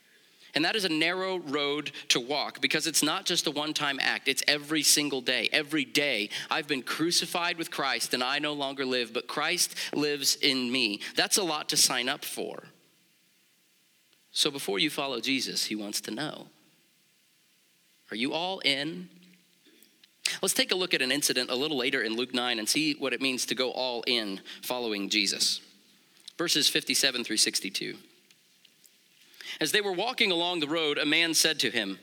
And 0.54 0.64
that 0.64 0.76
is 0.76 0.84
a 0.84 0.88
narrow 0.88 1.38
road 1.38 1.92
to 2.08 2.20
walk 2.20 2.60
because 2.60 2.86
it's 2.86 3.02
not 3.02 3.24
just 3.24 3.46
a 3.46 3.50
one 3.50 3.72
time 3.72 3.98
act, 4.02 4.28
it's 4.28 4.42
every 4.46 4.82
single 4.82 5.22
day. 5.22 5.48
Every 5.50 5.84
day, 5.84 6.28
I've 6.50 6.68
been 6.68 6.82
crucified 6.82 7.56
with 7.56 7.70
Christ 7.70 8.12
and 8.12 8.22
I 8.22 8.38
no 8.38 8.52
longer 8.52 8.84
live, 8.84 9.14
but 9.14 9.26
Christ 9.26 9.74
lives 9.94 10.36
in 10.36 10.70
me. 10.70 11.00
That's 11.16 11.38
a 11.38 11.42
lot 11.42 11.70
to 11.70 11.76
sign 11.76 12.08
up 12.08 12.24
for. 12.24 12.64
So 14.30 14.50
before 14.50 14.78
you 14.78 14.90
follow 14.90 15.20
Jesus, 15.20 15.64
he 15.64 15.76
wants 15.76 16.00
to 16.02 16.10
know 16.10 16.48
Are 18.10 18.16
you 18.16 18.32
all 18.32 18.58
in? 18.60 19.08
Let's 20.40 20.54
take 20.54 20.70
a 20.70 20.76
look 20.76 20.94
at 20.94 21.02
an 21.02 21.12
incident 21.12 21.50
a 21.50 21.54
little 21.54 21.76
later 21.76 22.02
in 22.02 22.16
Luke 22.16 22.32
9 22.32 22.58
and 22.58 22.68
see 22.68 22.94
what 22.94 23.12
it 23.12 23.20
means 23.20 23.44
to 23.46 23.54
go 23.54 23.70
all 23.70 24.02
in 24.06 24.40
following 24.62 25.08
Jesus. 25.08 25.60
Verses 26.38 26.68
57 26.68 27.24
through 27.24 27.36
62. 27.38 27.96
As 29.60 29.72
they 29.72 29.80
were 29.80 29.92
walking 29.92 30.30
along 30.30 30.60
the 30.60 30.68
road, 30.68 30.98
a 30.98 31.06
man 31.06 31.34
said 31.34 31.58
to 31.60 31.70
him, 31.70 31.98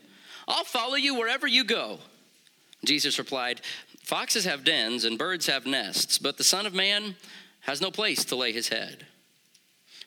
I'll 0.48 0.64
follow 0.64 0.96
you 0.96 1.14
wherever 1.14 1.46
you 1.46 1.64
go. 1.64 1.98
Jesus 2.84 3.18
replied, 3.18 3.60
Foxes 4.02 4.44
have 4.44 4.64
dens 4.64 5.04
and 5.04 5.18
birds 5.18 5.46
have 5.46 5.66
nests, 5.66 6.18
but 6.18 6.36
the 6.36 6.44
Son 6.44 6.66
of 6.66 6.74
Man 6.74 7.16
has 7.60 7.80
no 7.80 7.90
place 7.90 8.24
to 8.24 8.36
lay 8.36 8.52
his 8.52 8.68
head. 8.68 9.06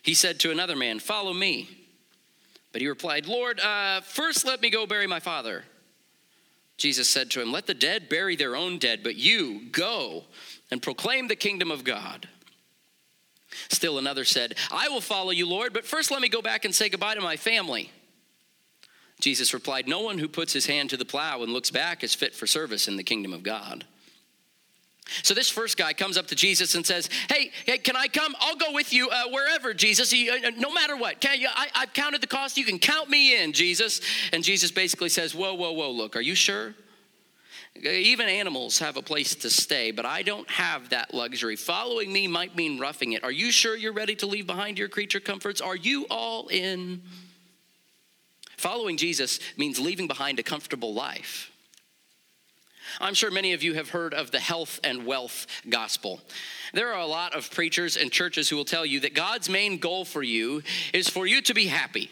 He 0.02 0.12
said 0.12 0.38
to 0.40 0.50
another 0.50 0.76
man, 0.76 0.98
Follow 0.98 1.32
me. 1.32 1.68
But 2.72 2.82
he 2.82 2.88
replied, 2.88 3.26
Lord, 3.26 3.60
uh, 3.60 4.00
first 4.00 4.44
let 4.44 4.60
me 4.60 4.68
go 4.68 4.86
bury 4.86 5.06
my 5.06 5.20
father. 5.20 5.64
Jesus 6.76 7.08
said 7.08 7.30
to 7.30 7.40
him, 7.40 7.52
Let 7.52 7.66
the 7.66 7.74
dead 7.74 8.08
bury 8.08 8.36
their 8.36 8.56
own 8.56 8.78
dead, 8.78 9.02
but 9.02 9.16
you 9.16 9.68
go 9.70 10.24
and 10.70 10.82
proclaim 10.82 11.28
the 11.28 11.36
kingdom 11.36 11.70
of 11.70 11.84
God. 11.84 12.28
Still 13.68 13.98
another 13.98 14.24
said, 14.24 14.56
I 14.70 14.88
will 14.88 15.00
follow 15.00 15.30
you, 15.30 15.48
Lord, 15.48 15.72
but 15.72 15.84
first 15.84 16.10
let 16.10 16.20
me 16.20 16.28
go 16.28 16.42
back 16.42 16.64
and 16.64 16.74
say 16.74 16.88
goodbye 16.88 17.14
to 17.14 17.20
my 17.20 17.36
family. 17.36 17.90
Jesus 19.20 19.54
replied, 19.54 19.88
No 19.88 20.00
one 20.00 20.18
who 20.18 20.28
puts 20.28 20.52
his 20.52 20.66
hand 20.66 20.90
to 20.90 20.96
the 20.96 21.04
plow 21.04 21.42
and 21.42 21.52
looks 21.52 21.70
back 21.70 22.04
is 22.04 22.14
fit 22.14 22.34
for 22.34 22.46
service 22.46 22.88
in 22.88 22.96
the 22.96 23.04
kingdom 23.04 23.32
of 23.32 23.42
God. 23.42 23.84
So 25.22 25.34
this 25.34 25.50
first 25.50 25.76
guy 25.76 25.92
comes 25.92 26.16
up 26.16 26.28
to 26.28 26.34
Jesus 26.34 26.74
and 26.74 26.84
says, 26.84 27.10
"Hey, 27.28 27.50
hey, 27.66 27.78
can 27.78 27.94
I 27.94 28.08
come? 28.08 28.34
I'll 28.40 28.56
go 28.56 28.72
with 28.72 28.92
you 28.92 29.10
uh, 29.10 29.24
wherever, 29.30 29.74
Jesus. 29.74 30.12
You, 30.12 30.32
uh, 30.32 30.50
no 30.56 30.72
matter 30.72 30.96
what. 30.96 31.20
Can 31.20 31.38
you, 31.40 31.48
I, 31.54 31.68
I've 31.74 31.92
counted 31.92 32.22
the 32.22 32.26
cost. 32.26 32.56
You 32.56 32.64
can 32.64 32.78
count 32.78 33.10
me 33.10 33.42
in, 33.42 33.52
Jesus." 33.52 34.00
And 34.32 34.42
Jesus 34.42 34.70
basically 34.70 35.10
says, 35.10 35.34
"Whoa, 35.34 35.54
whoa, 35.54 35.72
whoa! 35.72 35.90
Look, 35.90 36.16
are 36.16 36.22
you 36.22 36.34
sure? 36.34 36.74
Even 37.82 38.28
animals 38.28 38.78
have 38.78 38.96
a 38.96 39.02
place 39.02 39.34
to 39.34 39.50
stay, 39.50 39.90
but 39.90 40.06
I 40.06 40.22
don't 40.22 40.48
have 40.48 40.90
that 40.90 41.12
luxury. 41.12 41.56
Following 41.56 42.12
me 42.12 42.28
might 42.28 42.56
mean 42.56 42.78
roughing 42.78 43.12
it. 43.12 43.24
Are 43.24 43.32
you 43.32 43.50
sure 43.50 43.76
you're 43.76 43.92
ready 43.92 44.14
to 44.16 44.26
leave 44.26 44.46
behind 44.46 44.78
your 44.78 44.88
creature 44.88 45.20
comforts? 45.20 45.60
Are 45.60 45.76
you 45.76 46.06
all 46.08 46.48
in?" 46.48 47.02
Following 48.56 48.96
Jesus 48.96 49.40
means 49.56 49.78
leaving 49.78 50.06
behind 50.06 50.38
a 50.38 50.42
comfortable 50.42 50.94
life. 50.94 51.50
I'm 53.00 53.14
sure 53.14 53.30
many 53.30 53.52
of 53.52 53.62
you 53.62 53.74
have 53.74 53.90
heard 53.90 54.14
of 54.14 54.30
the 54.30 54.40
health 54.40 54.78
and 54.84 55.04
wealth 55.04 55.46
gospel. 55.68 56.22
There 56.72 56.92
are 56.92 57.00
a 57.00 57.06
lot 57.06 57.34
of 57.34 57.50
preachers 57.50 57.96
and 57.96 58.12
churches 58.12 58.48
who 58.48 58.56
will 58.56 58.64
tell 58.64 58.86
you 58.86 59.00
that 59.00 59.14
God's 59.14 59.48
main 59.48 59.78
goal 59.78 60.04
for 60.04 60.22
you 60.22 60.62
is 60.92 61.08
for 61.08 61.26
you 61.26 61.42
to 61.42 61.54
be 61.54 61.66
happy, 61.66 62.10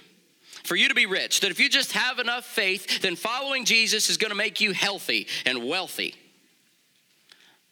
for 0.64 0.76
you 0.76 0.88
to 0.88 0.94
be 0.94 1.06
rich, 1.06 1.40
that 1.40 1.50
if 1.50 1.60
you 1.60 1.68
just 1.68 1.92
have 1.92 2.18
enough 2.18 2.44
faith, 2.44 3.00
then 3.02 3.16
following 3.16 3.64
Jesus 3.64 4.08
is 4.08 4.16
going 4.16 4.30
to 4.30 4.36
make 4.36 4.60
you 4.60 4.72
healthy 4.72 5.26
and 5.44 5.66
wealthy. 5.66 6.14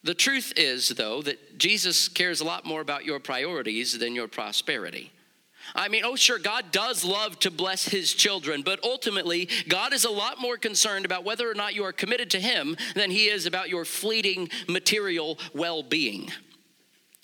The 0.03 0.15
truth 0.15 0.55
is, 0.57 0.89
though, 0.89 1.21
that 1.23 1.59
Jesus 1.59 2.09
cares 2.09 2.41
a 2.41 2.45
lot 2.45 2.65
more 2.65 2.81
about 2.81 3.05
your 3.05 3.21
priorities 3.21 3.99
than 3.99 4.15
your 4.15 4.29
prosperity. 4.29 5.13
I 5.75 5.89
mean, 5.89 6.03
oh, 6.05 6.17
sure, 6.17 6.39
God 6.39 6.73
does 6.73 7.05
love 7.05 7.39
to 7.41 7.51
bless 7.51 7.85
his 7.85 8.13
children, 8.15 8.63
but 8.63 8.83
ultimately, 8.83 9.49
God 9.69 9.93
is 9.93 10.05
a 10.05 10.11
lot 10.11 10.41
more 10.41 10.57
concerned 10.57 11.05
about 11.05 11.25
whether 11.25 11.49
or 11.49 11.55
not 11.55 11.75
you 11.75 11.85
are 11.85 11.93
committed 11.93 12.31
to 12.31 12.41
him 12.41 12.77
than 12.95 13.11
he 13.11 13.27
is 13.27 13.47
about 13.47 13.69
your 13.69 13.85
fleeting 13.85 14.49
material 14.69 15.39
well 15.55 15.83
being. 15.83 16.33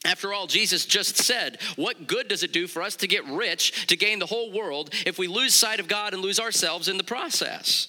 After 0.06 0.32
all, 0.32 0.46
Jesus 0.46 0.86
just 0.86 1.16
said, 1.16 1.58
What 1.74 2.06
good 2.06 2.28
does 2.28 2.44
it 2.44 2.52
do 2.52 2.68
for 2.68 2.80
us 2.80 2.94
to 2.96 3.08
get 3.08 3.26
rich, 3.26 3.86
to 3.88 3.96
gain 3.96 4.20
the 4.20 4.26
whole 4.26 4.52
world, 4.52 4.94
if 5.04 5.18
we 5.18 5.26
lose 5.26 5.52
sight 5.52 5.80
of 5.80 5.88
God 5.88 6.14
and 6.14 6.22
lose 6.22 6.38
ourselves 6.38 6.88
in 6.88 6.96
the 6.96 7.04
process? 7.04 7.88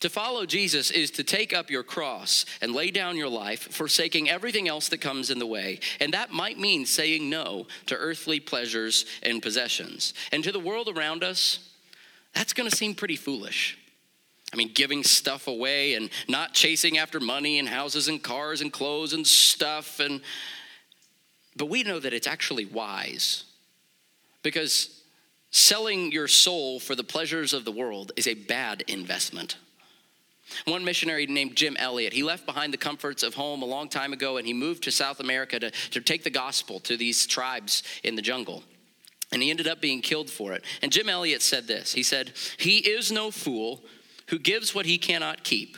To 0.00 0.08
follow 0.08 0.46
Jesus 0.46 0.90
is 0.90 1.10
to 1.12 1.22
take 1.22 1.52
up 1.52 1.68
your 1.68 1.82
cross 1.82 2.46
and 2.62 2.72
lay 2.72 2.90
down 2.90 3.18
your 3.18 3.28
life, 3.28 3.70
forsaking 3.70 4.30
everything 4.30 4.68
else 4.68 4.88
that 4.88 5.02
comes 5.02 5.30
in 5.30 5.38
the 5.38 5.46
way. 5.46 5.80
And 6.00 6.14
that 6.14 6.32
might 6.32 6.58
mean 6.58 6.86
saying 6.86 7.28
no 7.28 7.66
to 7.84 7.94
earthly 7.94 8.40
pleasures 8.40 9.04
and 9.22 9.42
possessions. 9.42 10.14
And 10.32 10.42
to 10.44 10.52
the 10.52 10.58
world 10.58 10.88
around 10.88 11.22
us, 11.22 11.58
that's 12.34 12.54
going 12.54 12.70
to 12.70 12.74
seem 12.74 12.94
pretty 12.94 13.16
foolish. 13.16 13.76
I 14.50 14.56
mean, 14.56 14.70
giving 14.74 15.04
stuff 15.04 15.46
away 15.46 15.92
and 15.92 16.08
not 16.26 16.54
chasing 16.54 16.96
after 16.96 17.20
money 17.20 17.58
and 17.58 17.68
houses 17.68 18.08
and 18.08 18.22
cars 18.22 18.62
and 18.62 18.72
clothes 18.72 19.12
and 19.12 19.26
stuff. 19.26 20.00
And, 20.00 20.22
but 21.60 21.68
we 21.68 21.82
know 21.82 22.00
that 22.00 22.14
it's 22.14 22.26
actually 22.26 22.64
wise 22.64 23.44
because 24.42 25.02
selling 25.50 26.10
your 26.10 26.26
soul 26.26 26.80
for 26.80 26.94
the 26.94 27.04
pleasures 27.04 27.52
of 27.52 27.66
the 27.66 27.70
world 27.70 28.12
is 28.16 28.26
a 28.26 28.32
bad 28.32 28.82
investment. 28.88 29.58
One 30.64 30.86
missionary 30.86 31.26
named 31.26 31.56
Jim 31.56 31.76
Elliot, 31.76 32.14
he 32.14 32.22
left 32.22 32.46
behind 32.46 32.72
the 32.72 32.78
comforts 32.78 33.22
of 33.22 33.34
home 33.34 33.60
a 33.60 33.66
long 33.66 33.90
time 33.90 34.14
ago 34.14 34.38
and 34.38 34.46
he 34.46 34.54
moved 34.54 34.84
to 34.84 34.90
South 34.90 35.20
America 35.20 35.60
to, 35.60 35.70
to 35.90 36.00
take 36.00 36.24
the 36.24 36.30
gospel 36.30 36.80
to 36.80 36.96
these 36.96 37.26
tribes 37.26 37.82
in 38.02 38.16
the 38.16 38.22
jungle. 38.22 38.64
And 39.30 39.42
he 39.42 39.50
ended 39.50 39.68
up 39.68 39.82
being 39.82 40.00
killed 40.00 40.30
for 40.30 40.54
it. 40.54 40.64
And 40.80 40.90
Jim 40.90 41.10
Elliot 41.10 41.42
said 41.42 41.66
this 41.66 41.92
He 41.92 42.02
said, 42.02 42.32
He 42.56 42.78
is 42.78 43.12
no 43.12 43.30
fool 43.30 43.84
who 44.28 44.38
gives 44.38 44.74
what 44.74 44.86
he 44.86 44.96
cannot 44.96 45.44
keep 45.44 45.76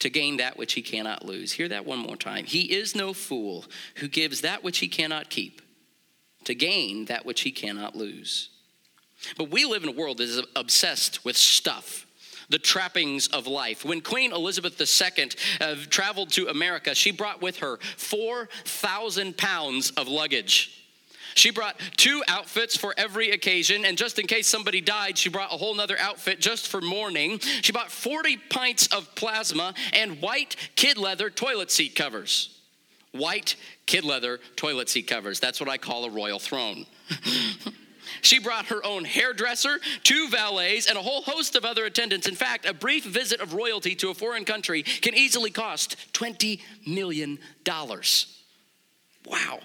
to 0.00 0.10
gain 0.10 0.36
that 0.36 0.56
which 0.56 0.74
he 0.74 0.82
cannot 0.82 1.24
lose. 1.24 1.52
Hear 1.52 1.68
that 1.68 1.86
one 1.86 1.98
more 1.98 2.16
time. 2.16 2.44
He 2.44 2.72
is 2.72 2.94
no 2.94 3.12
fool 3.12 3.64
who 3.96 4.08
gives 4.08 4.42
that 4.42 4.62
which 4.62 4.78
he 4.78 4.88
cannot 4.88 5.30
keep 5.30 5.62
to 6.44 6.54
gain 6.54 7.06
that 7.06 7.26
which 7.26 7.42
he 7.42 7.50
cannot 7.50 7.96
lose. 7.96 8.50
But 9.36 9.50
we 9.50 9.64
live 9.64 9.82
in 9.82 9.88
a 9.88 9.92
world 9.92 10.18
that 10.18 10.24
is 10.24 10.42
obsessed 10.54 11.24
with 11.24 11.36
stuff 11.36 12.06
the 12.50 12.58
trappings 12.58 13.28
of 13.28 13.46
life. 13.46 13.84
When 13.84 14.00
Queen 14.00 14.32
Elizabeth 14.32 14.80
II 14.80 15.30
uh, 15.60 15.74
traveled 15.90 16.30
to 16.30 16.48
America, 16.48 16.94
she 16.94 17.10
brought 17.10 17.42
with 17.42 17.58
her 17.58 17.78
4,000 17.98 19.36
pounds 19.36 19.90
of 19.90 20.08
luggage. 20.08 20.87
She 21.38 21.52
brought 21.52 21.78
two 21.96 22.24
outfits 22.26 22.76
for 22.76 22.92
every 22.96 23.30
occasion, 23.30 23.84
and 23.84 23.96
just 23.96 24.18
in 24.18 24.26
case 24.26 24.48
somebody 24.48 24.80
died, 24.80 25.16
she 25.16 25.28
brought 25.28 25.54
a 25.54 25.56
whole 25.56 25.72
nother 25.72 25.96
outfit 25.96 26.40
just 26.40 26.66
for 26.66 26.80
mourning. 26.80 27.38
She 27.38 27.70
bought 27.70 27.92
40 27.92 28.38
pints 28.50 28.88
of 28.88 29.14
plasma 29.14 29.72
and 29.92 30.20
white 30.20 30.56
kid 30.74 30.98
leather 30.98 31.30
toilet 31.30 31.70
seat 31.70 31.94
covers. 31.94 32.58
White 33.12 33.54
kid 33.86 34.04
leather 34.04 34.40
toilet 34.56 34.88
seat 34.88 35.06
covers. 35.06 35.38
That's 35.38 35.60
what 35.60 35.68
I 35.68 35.78
call 35.78 36.04
a 36.04 36.10
royal 36.10 36.40
throne. 36.40 36.86
She 38.22 38.38
brought 38.38 38.66
her 38.66 38.84
own 38.84 39.04
hairdresser, 39.04 39.80
two 40.02 40.28
valets, 40.30 40.88
and 40.88 40.96
a 40.96 41.02
whole 41.02 41.20
host 41.22 41.54
of 41.54 41.66
other 41.66 41.84
attendants. 41.84 42.26
In 42.26 42.34
fact, 42.34 42.64
a 42.64 42.72
brief 42.72 43.04
visit 43.04 43.40
of 43.40 43.52
royalty 43.52 43.94
to 43.96 44.08
a 44.08 44.14
foreign 44.14 44.46
country 44.46 44.82
can 44.82 45.14
easily 45.14 45.50
cost 45.50 45.94
$20 46.14 46.58
million. 46.86 47.38
Wow. 49.26 49.60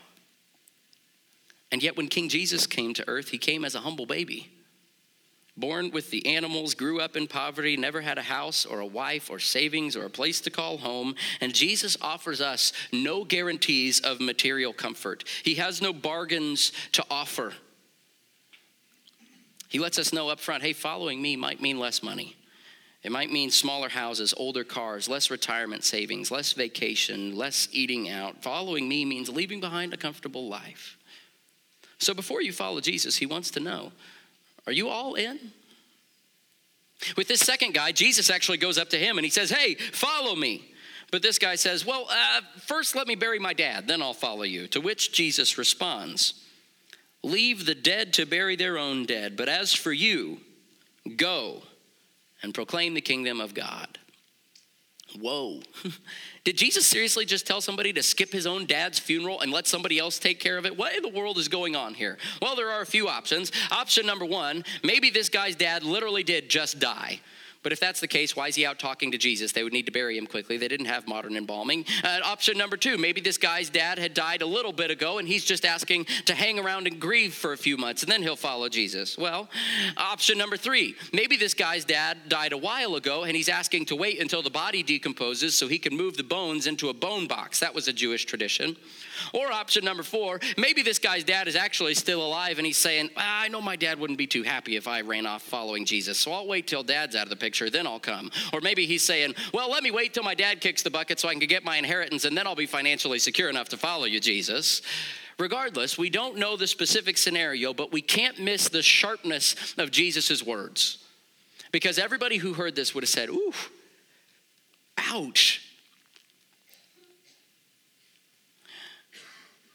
And 1.73 1.81
yet, 1.81 1.97
when 1.97 2.07
King 2.07 2.29
Jesus 2.29 2.67
came 2.67 2.93
to 2.93 3.09
earth, 3.09 3.29
he 3.29 3.39
came 3.39 3.65
as 3.65 3.73
a 3.73 3.79
humble 3.79 4.05
baby. 4.05 4.47
Born 5.57 5.89
with 5.89 6.11
the 6.11 6.23
animals, 6.27 6.75
grew 6.75 7.01
up 7.01 7.15
in 7.15 7.25
poverty, 7.25 7.75
never 7.75 7.99
had 7.99 8.19
a 8.19 8.21
house 8.21 8.63
or 8.63 8.79
a 8.79 8.85
wife 8.85 9.31
or 9.31 9.39
savings 9.39 9.95
or 9.95 10.05
a 10.05 10.09
place 10.09 10.39
to 10.41 10.51
call 10.51 10.77
home. 10.77 11.15
And 11.41 11.51
Jesus 11.51 11.97
offers 11.99 12.41
us 12.41 12.73
no 12.91 13.25
guarantees 13.25 14.01
of 14.01 14.21
material 14.21 14.71
comfort. 14.71 15.23
He 15.41 15.55
has 15.55 15.81
no 15.81 15.93
bargains 15.93 16.73
to 16.91 17.03
offer. 17.09 17.53
He 19.67 19.79
lets 19.79 19.97
us 19.97 20.13
know 20.13 20.29
up 20.29 20.39
front 20.39 20.61
hey, 20.61 20.73
following 20.73 21.23
me 21.23 21.35
might 21.35 21.59
mean 21.59 21.79
less 21.79 22.03
money. 22.03 22.35
It 23.01 23.11
might 23.11 23.31
mean 23.31 23.49
smaller 23.49 23.89
houses, 23.89 24.31
older 24.37 24.63
cars, 24.63 25.09
less 25.09 25.31
retirement 25.31 25.83
savings, 25.83 26.29
less 26.29 26.53
vacation, 26.53 27.35
less 27.35 27.67
eating 27.71 28.11
out. 28.11 28.43
Following 28.43 28.87
me 28.87 29.05
means 29.05 29.27
leaving 29.27 29.59
behind 29.59 29.91
a 29.91 29.97
comfortable 29.97 30.47
life. 30.47 30.97
So 32.03 32.13
before 32.13 32.41
you 32.41 32.51
follow 32.51 32.81
Jesus, 32.81 33.17
he 33.17 33.25
wants 33.25 33.51
to 33.51 33.59
know 33.59 33.91
are 34.65 34.73
you 34.73 34.89
all 34.89 35.15
in? 35.15 35.39
With 37.17 37.27
this 37.27 37.41
second 37.41 37.73
guy, 37.73 37.91
Jesus 37.91 38.29
actually 38.29 38.57
goes 38.57 38.77
up 38.77 38.89
to 38.91 38.97
him 38.97 39.17
and 39.17 39.25
he 39.25 39.31
says, 39.31 39.49
Hey, 39.49 39.75
follow 39.75 40.35
me. 40.35 40.69
But 41.11 41.21
this 41.21 41.37
guy 41.37 41.55
says, 41.55 41.85
Well, 41.85 42.07
uh, 42.09 42.41
first 42.65 42.95
let 42.95 43.07
me 43.07 43.15
bury 43.15 43.39
my 43.39 43.53
dad, 43.53 43.87
then 43.87 44.01
I'll 44.01 44.13
follow 44.13 44.43
you. 44.43 44.67
To 44.69 44.81
which 44.81 45.11
Jesus 45.11 45.57
responds, 45.57 46.33
Leave 47.23 47.65
the 47.65 47.75
dead 47.75 48.13
to 48.13 48.25
bury 48.25 48.55
their 48.55 48.77
own 48.77 49.05
dead, 49.05 49.37
but 49.37 49.47
as 49.47 49.73
for 49.73 49.93
you, 49.93 50.39
go 51.15 51.63
and 52.41 52.53
proclaim 52.53 52.93
the 52.93 53.01
kingdom 53.01 53.39
of 53.39 53.53
God. 53.53 53.99
Whoa. 55.19 55.61
Did 56.43 56.57
Jesus 56.57 56.85
seriously 56.85 57.25
just 57.25 57.45
tell 57.45 57.61
somebody 57.61 57.93
to 57.93 58.03
skip 58.03 58.31
his 58.31 58.47
own 58.47 58.65
dad's 58.65 58.99
funeral 58.99 59.41
and 59.41 59.51
let 59.51 59.67
somebody 59.67 59.99
else 59.99 60.19
take 60.19 60.39
care 60.39 60.57
of 60.57 60.65
it? 60.65 60.77
What 60.77 60.95
in 60.95 61.03
the 61.03 61.09
world 61.09 61.37
is 61.37 61.47
going 61.47 61.75
on 61.75 61.93
here? 61.93 62.17
Well, 62.41 62.55
there 62.55 62.69
are 62.69 62.81
a 62.81 62.85
few 62.85 63.07
options. 63.07 63.51
Option 63.71 64.05
number 64.05 64.25
one 64.25 64.63
maybe 64.83 65.09
this 65.09 65.29
guy's 65.29 65.55
dad 65.55 65.83
literally 65.83 66.23
did 66.23 66.49
just 66.49 66.79
die. 66.79 67.19
But 67.63 67.71
if 67.71 67.79
that's 67.79 67.99
the 67.99 68.07
case, 68.07 68.35
why 68.35 68.49
is 68.49 68.55
he 68.55 68.65
out 68.65 68.77
talking 68.77 69.11
to 69.11 69.17
Jesus? 69.17 69.53
They 69.53 69.63
would 69.63 69.73
need 69.73 69.85
to 69.85 69.91
bury 69.91 70.17
him 70.17 70.27
quickly. 70.27 70.57
They 70.57 70.67
didn't 70.67 70.87
have 70.87 71.07
modern 71.07 71.35
embalming. 71.37 71.85
Uh, 72.03 72.19
option 72.23 72.57
number 72.57 72.77
two 72.77 72.97
maybe 72.97 73.21
this 73.21 73.37
guy's 73.37 73.69
dad 73.69 73.97
had 73.97 74.13
died 74.13 74.41
a 74.41 74.45
little 74.45 74.73
bit 74.73 74.91
ago 74.91 75.17
and 75.17 75.27
he's 75.27 75.45
just 75.45 75.65
asking 75.65 76.05
to 76.25 76.35
hang 76.35 76.59
around 76.59 76.87
and 76.87 76.99
grieve 76.99 77.33
for 77.33 77.53
a 77.53 77.57
few 77.57 77.77
months 77.77 78.03
and 78.03 78.11
then 78.11 78.21
he'll 78.21 78.35
follow 78.35 78.69
Jesus. 78.69 79.17
Well, 79.17 79.49
option 79.97 80.37
number 80.37 80.57
three 80.57 80.95
maybe 81.13 81.37
this 81.37 81.53
guy's 81.53 81.85
dad 81.85 82.17
died 82.27 82.53
a 82.53 82.57
while 82.57 82.95
ago 82.95 83.23
and 83.23 83.35
he's 83.35 83.49
asking 83.49 83.85
to 83.85 83.95
wait 83.95 84.19
until 84.19 84.41
the 84.41 84.49
body 84.49 84.83
decomposes 84.83 85.55
so 85.55 85.67
he 85.67 85.79
can 85.79 85.95
move 85.95 86.17
the 86.17 86.23
bones 86.23 86.67
into 86.67 86.89
a 86.89 86.93
bone 86.93 87.27
box. 87.27 87.59
That 87.59 87.73
was 87.73 87.87
a 87.87 87.93
Jewish 87.93 88.25
tradition. 88.25 88.75
Or 89.33 89.51
option 89.51 89.85
number 89.85 90.03
four, 90.03 90.39
maybe 90.57 90.81
this 90.81 90.99
guy's 90.99 91.23
dad 91.23 91.47
is 91.47 91.55
actually 91.55 91.93
still 91.93 92.25
alive 92.25 92.57
and 92.57 92.67
he's 92.67 92.77
saying, 92.77 93.09
ah, 93.17 93.41
I 93.41 93.47
know 93.47 93.61
my 93.61 93.75
dad 93.75 93.99
wouldn't 93.99 94.17
be 94.17 94.27
too 94.27 94.43
happy 94.43 94.75
if 94.75 94.87
I 94.87 95.01
ran 95.01 95.25
off 95.25 95.41
following 95.43 95.85
Jesus, 95.85 96.19
so 96.19 96.31
I'll 96.31 96.47
wait 96.47 96.67
till 96.67 96.83
dad's 96.83 97.15
out 97.15 97.23
of 97.23 97.29
the 97.29 97.35
picture, 97.35 97.69
then 97.69 97.87
I'll 97.87 97.99
come. 97.99 98.31
Or 98.51 98.61
maybe 98.61 98.85
he's 98.85 99.03
saying, 99.03 99.35
Well, 99.53 99.69
let 99.69 99.83
me 99.83 99.91
wait 99.91 100.13
till 100.13 100.23
my 100.23 100.35
dad 100.35 100.61
kicks 100.61 100.83
the 100.83 100.89
bucket 100.89 101.19
so 101.19 101.29
I 101.29 101.33
can 101.33 101.47
get 101.47 101.63
my 101.63 101.77
inheritance 101.77 102.25
and 102.25 102.37
then 102.37 102.47
I'll 102.47 102.55
be 102.55 102.65
financially 102.65 103.19
secure 103.19 103.49
enough 103.49 103.69
to 103.69 103.77
follow 103.77 104.05
you, 104.05 104.19
Jesus. 104.19 104.81
Regardless, 105.39 105.97
we 105.97 106.09
don't 106.09 106.37
know 106.37 106.55
the 106.55 106.67
specific 106.67 107.17
scenario, 107.17 107.73
but 107.73 107.91
we 107.91 108.01
can't 108.01 108.39
miss 108.39 108.69
the 108.69 108.83
sharpness 108.83 109.73
of 109.77 109.91
Jesus' 109.91 110.43
words. 110.43 110.99
Because 111.71 111.97
everybody 111.97 112.37
who 112.37 112.53
heard 112.53 112.75
this 112.75 112.93
would 112.93 113.03
have 113.03 113.09
said, 113.09 113.29
Ooh, 113.29 113.53
ouch. 114.97 115.62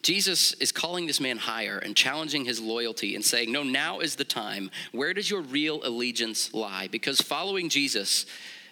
Jesus 0.02 0.52
is 0.55 0.71
calling 0.71 1.07
this 1.07 1.21
man 1.21 1.38
higher 1.38 1.78
and 1.78 1.97
challenging 1.97 2.45
his 2.45 2.61
loyalty 2.61 3.14
and 3.14 3.25
saying, 3.25 3.50
No, 3.50 3.62
now 3.62 4.00
is 4.00 4.17
the 4.17 4.25
time. 4.25 4.71
Where 4.93 5.12
does 5.12 5.31
your 5.31 5.43
real 5.43 5.81
allegiance 5.85 6.55
lie? 6.55 6.88
Because 6.88 7.21
following 7.21 7.69
Jesus 7.69 8.26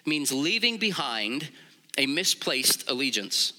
means 0.05 0.31
leaving 0.33 0.79
behind 0.79 1.51
a 1.99 2.07
misplaced 2.07 2.89
allegiance. 2.89 3.53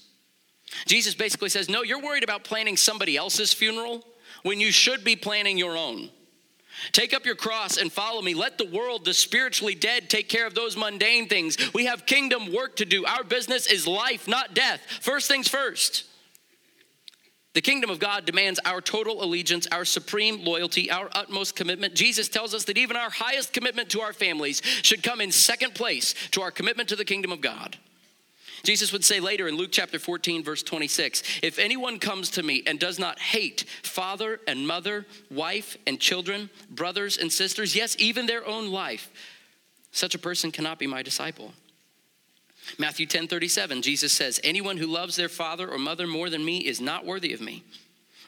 Jesus 0.86 1.14
basically 1.14 1.50
says, 1.50 1.68
No, 1.68 1.82
you're 1.82 2.02
worried 2.02 2.24
about 2.24 2.44
planning 2.44 2.76
somebody 2.76 3.16
else's 3.16 3.52
funeral 3.52 4.04
when 4.42 4.60
you 4.60 4.72
should 4.72 5.04
be 5.04 5.16
planning 5.16 5.58
your 5.58 5.76
own. 5.76 6.10
Take 6.92 7.12
up 7.12 7.26
your 7.26 7.34
cross 7.34 7.76
and 7.76 7.92
follow 7.92 8.22
me. 8.22 8.34
Let 8.34 8.56
the 8.56 8.66
world, 8.66 9.04
the 9.04 9.12
spiritually 9.12 9.74
dead, 9.74 10.08
take 10.08 10.28
care 10.28 10.46
of 10.46 10.54
those 10.54 10.76
mundane 10.76 11.28
things. 11.28 11.56
We 11.74 11.86
have 11.86 12.06
kingdom 12.06 12.52
work 12.52 12.76
to 12.76 12.84
do. 12.84 13.04
Our 13.04 13.24
business 13.24 13.70
is 13.70 13.86
life, 13.86 14.28
not 14.28 14.54
death. 14.54 14.80
First 15.00 15.28
things 15.28 15.48
first. 15.48 16.04
The 17.58 17.62
kingdom 17.62 17.90
of 17.90 17.98
God 17.98 18.24
demands 18.24 18.60
our 18.64 18.80
total 18.80 19.20
allegiance, 19.20 19.66
our 19.72 19.84
supreme 19.84 20.44
loyalty, 20.44 20.92
our 20.92 21.08
utmost 21.10 21.56
commitment. 21.56 21.92
Jesus 21.96 22.28
tells 22.28 22.54
us 22.54 22.62
that 22.66 22.78
even 22.78 22.96
our 22.96 23.10
highest 23.10 23.52
commitment 23.52 23.88
to 23.88 24.00
our 24.00 24.12
families 24.12 24.62
should 24.82 25.02
come 25.02 25.20
in 25.20 25.32
second 25.32 25.74
place 25.74 26.14
to 26.30 26.40
our 26.40 26.52
commitment 26.52 26.88
to 26.90 26.94
the 26.94 27.04
kingdom 27.04 27.32
of 27.32 27.40
God. 27.40 27.76
Jesus 28.62 28.92
would 28.92 29.04
say 29.04 29.18
later 29.18 29.48
in 29.48 29.56
Luke 29.56 29.70
chapter 29.72 29.98
14, 29.98 30.44
verse 30.44 30.62
26 30.62 31.40
If 31.42 31.58
anyone 31.58 31.98
comes 31.98 32.30
to 32.30 32.44
me 32.44 32.62
and 32.64 32.78
does 32.78 33.00
not 33.00 33.18
hate 33.18 33.64
father 33.82 34.38
and 34.46 34.64
mother, 34.64 35.04
wife 35.28 35.76
and 35.84 35.98
children, 35.98 36.50
brothers 36.70 37.18
and 37.18 37.32
sisters, 37.32 37.74
yes, 37.74 37.96
even 37.98 38.26
their 38.26 38.46
own 38.46 38.70
life, 38.70 39.10
such 39.90 40.14
a 40.14 40.18
person 40.20 40.52
cannot 40.52 40.78
be 40.78 40.86
my 40.86 41.02
disciple. 41.02 41.52
Matthew 42.76 43.06
10 43.06 43.28
37, 43.28 43.82
Jesus 43.82 44.12
says, 44.12 44.40
Anyone 44.44 44.76
who 44.76 44.86
loves 44.86 45.16
their 45.16 45.28
father 45.28 45.68
or 45.68 45.78
mother 45.78 46.06
more 46.06 46.28
than 46.28 46.44
me 46.44 46.58
is 46.58 46.80
not 46.80 47.06
worthy 47.06 47.32
of 47.32 47.40
me. 47.40 47.64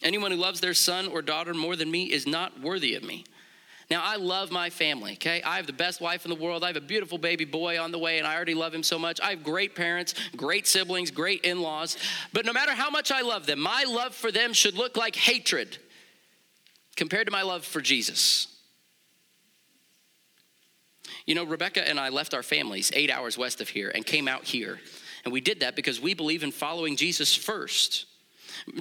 Anyone 0.02 0.30
who 0.30 0.38
loves 0.38 0.60
their 0.60 0.74
son 0.74 1.08
or 1.08 1.20
daughter 1.20 1.52
more 1.52 1.76
than 1.76 1.90
me 1.90 2.04
is 2.04 2.26
not 2.26 2.60
worthy 2.60 2.94
of 2.94 3.02
me. 3.02 3.24
Now, 3.90 4.02
I 4.04 4.16
love 4.16 4.52
my 4.52 4.70
family, 4.70 5.14
okay? 5.14 5.42
I 5.42 5.56
have 5.56 5.66
the 5.66 5.72
best 5.72 6.00
wife 6.00 6.24
in 6.24 6.30
the 6.30 6.36
world. 6.36 6.62
I 6.62 6.68
have 6.68 6.76
a 6.76 6.80
beautiful 6.80 7.18
baby 7.18 7.44
boy 7.44 7.80
on 7.80 7.90
the 7.90 7.98
way, 7.98 8.18
and 8.18 8.26
I 8.26 8.36
already 8.36 8.54
love 8.54 8.72
him 8.72 8.84
so 8.84 9.00
much. 9.00 9.20
I 9.20 9.30
have 9.30 9.42
great 9.42 9.74
parents, 9.74 10.14
great 10.36 10.68
siblings, 10.68 11.10
great 11.10 11.44
in 11.44 11.60
laws. 11.60 11.96
But 12.32 12.46
no 12.46 12.52
matter 12.52 12.72
how 12.72 12.88
much 12.88 13.10
I 13.10 13.22
love 13.22 13.46
them, 13.46 13.58
my 13.58 13.84
love 13.88 14.14
for 14.14 14.30
them 14.30 14.52
should 14.52 14.76
look 14.76 14.96
like 14.96 15.16
hatred 15.16 15.76
compared 16.94 17.26
to 17.26 17.32
my 17.32 17.42
love 17.42 17.64
for 17.64 17.80
Jesus. 17.80 18.49
You 21.26 21.34
know, 21.34 21.44
Rebecca 21.44 21.86
and 21.86 21.98
I 21.98 22.08
left 22.08 22.34
our 22.34 22.42
families 22.42 22.90
eight 22.94 23.10
hours 23.10 23.36
west 23.36 23.60
of 23.60 23.68
here 23.68 23.90
and 23.94 24.04
came 24.04 24.28
out 24.28 24.44
here. 24.44 24.80
And 25.24 25.32
we 25.32 25.40
did 25.40 25.60
that 25.60 25.76
because 25.76 26.00
we 26.00 26.14
believe 26.14 26.42
in 26.42 26.50
following 26.50 26.96
Jesus 26.96 27.34
first. 27.34 28.06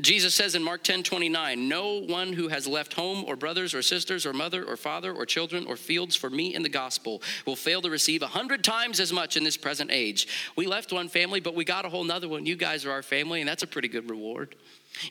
Jesus 0.01 0.34
says 0.34 0.55
in 0.55 0.63
Mark 0.63 0.84
10 0.84 1.03
29, 1.03 1.67
no 1.67 2.00
one 2.01 2.34
who 2.34 2.48
has 2.48 2.67
left 2.67 2.93
home 2.93 3.24
or 3.25 3.36
brothers 3.36 3.74
or 3.74 3.81
sisters 3.81 4.25
or 4.25 4.34
mother 4.34 4.63
or 4.63 4.75
father 4.75 5.13
or 5.13 5.25
children 5.25 5.65
or 5.67 5.75
fields 5.75 6.15
for 6.15 6.29
me 6.29 6.55
in 6.55 6.63
the 6.63 6.69
gospel 6.69 7.22
will 7.46 7.55
fail 7.55 7.81
to 7.81 7.89
receive 7.89 8.22
a 8.22 8.27
hundred 8.27 8.63
times 8.63 9.00
as 9.00 9.13
much 9.13 9.38
in 9.38 9.43
this 9.43 9.58
present 9.58 9.91
age. 9.91 10.27
We 10.55 10.67
left 10.67 10.91
one 10.91 11.08
family, 11.08 11.39
but 11.39 11.55
we 11.55 11.65
got 11.65 11.86
a 11.86 11.89
whole 11.89 12.03
nother 12.03 12.27
one. 12.27 12.46
You 12.46 12.55
guys 12.55 12.86
are 12.86 12.91
our 12.91 13.03
family, 13.03 13.41
and 13.41 13.48
that's 13.48 13.63
a 13.63 13.67
pretty 13.67 13.88
good 13.88 14.10
reward. 14.10 14.55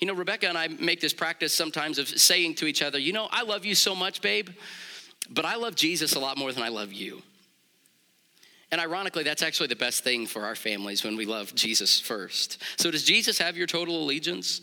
You 0.01 0.07
know, 0.07 0.15
Rebecca 0.15 0.49
and 0.49 0.59
I 0.59 0.69
make 0.69 1.01
this 1.01 1.15
practice 1.15 1.53
sometimes 1.53 1.99
of 1.99 2.09
saying 2.09 2.57
to 2.57 2.67
each 2.67 2.83
other, 2.83 2.99
you 2.99 3.13
know, 3.13 3.29
I 3.31 3.43
love 3.43 3.65
you 3.65 3.75
so 3.75 3.95
much, 3.95 4.21
babe, 4.21 4.49
but 5.31 5.45
I 5.45 5.57
love 5.57 5.75
Jesus 5.75 6.15
a 6.15 6.21
lot 6.21 6.39
more 6.39 6.53
than 6.53 6.63
I 6.63 6.69
love 6.69 6.93
you. 6.93 7.23
And 8.71 8.81
ironically, 8.81 9.25
that's 9.25 9.43
actually 9.43 9.69
the 9.69 9.77
best 9.77 10.05
thing 10.05 10.27
for 10.27 10.45
our 10.45 10.55
families 10.55 11.03
when 11.03 11.17
we 11.17 11.25
love 11.25 11.55
Jesus 11.55 11.99
first. 11.99 12.63
So, 12.77 12.91
does 12.91 13.05
Jesus 13.05 13.39
have 13.39 13.57
your 13.57 13.67
total 13.67 14.03
allegiance? 14.03 14.61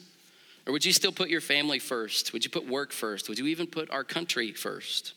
Or 0.67 0.73
would 0.73 0.85
you 0.85 0.93
still 0.93 1.11
put 1.11 1.29
your 1.29 1.41
family 1.41 1.79
first? 1.79 2.33
Would 2.33 2.43
you 2.43 2.49
put 2.49 2.67
work 2.67 2.91
first? 2.91 3.29
Would 3.29 3.37
you 3.37 3.47
even 3.47 3.67
put 3.67 3.89
our 3.91 4.03
country 4.03 4.51
first? 4.51 5.13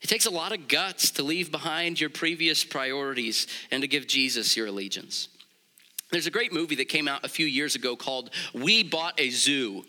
It 0.00 0.06
takes 0.06 0.26
a 0.26 0.30
lot 0.30 0.52
of 0.52 0.68
guts 0.68 1.10
to 1.12 1.22
leave 1.22 1.50
behind 1.50 2.00
your 2.00 2.10
previous 2.10 2.64
priorities 2.64 3.46
and 3.70 3.82
to 3.82 3.88
give 3.88 4.06
Jesus 4.06 4.56
your 4.56 4.68
allegiance. 4.68 5.28
There's 6.10 6.26
a 6.26 6.30
great 6.30 6.52
movie 6.52 6.74
that 6.76 6.88
came 6.88 7.06
out 7.06 7.24
a 7.24 7.28
few 7.28 7.46
years 7.46 7.76
ago 7.76 7.94
called 7.94 8.30
We 8.52 8.82
Bought 8.82 9.20
a 9.20 9.30
Zoo. 9.30 9.84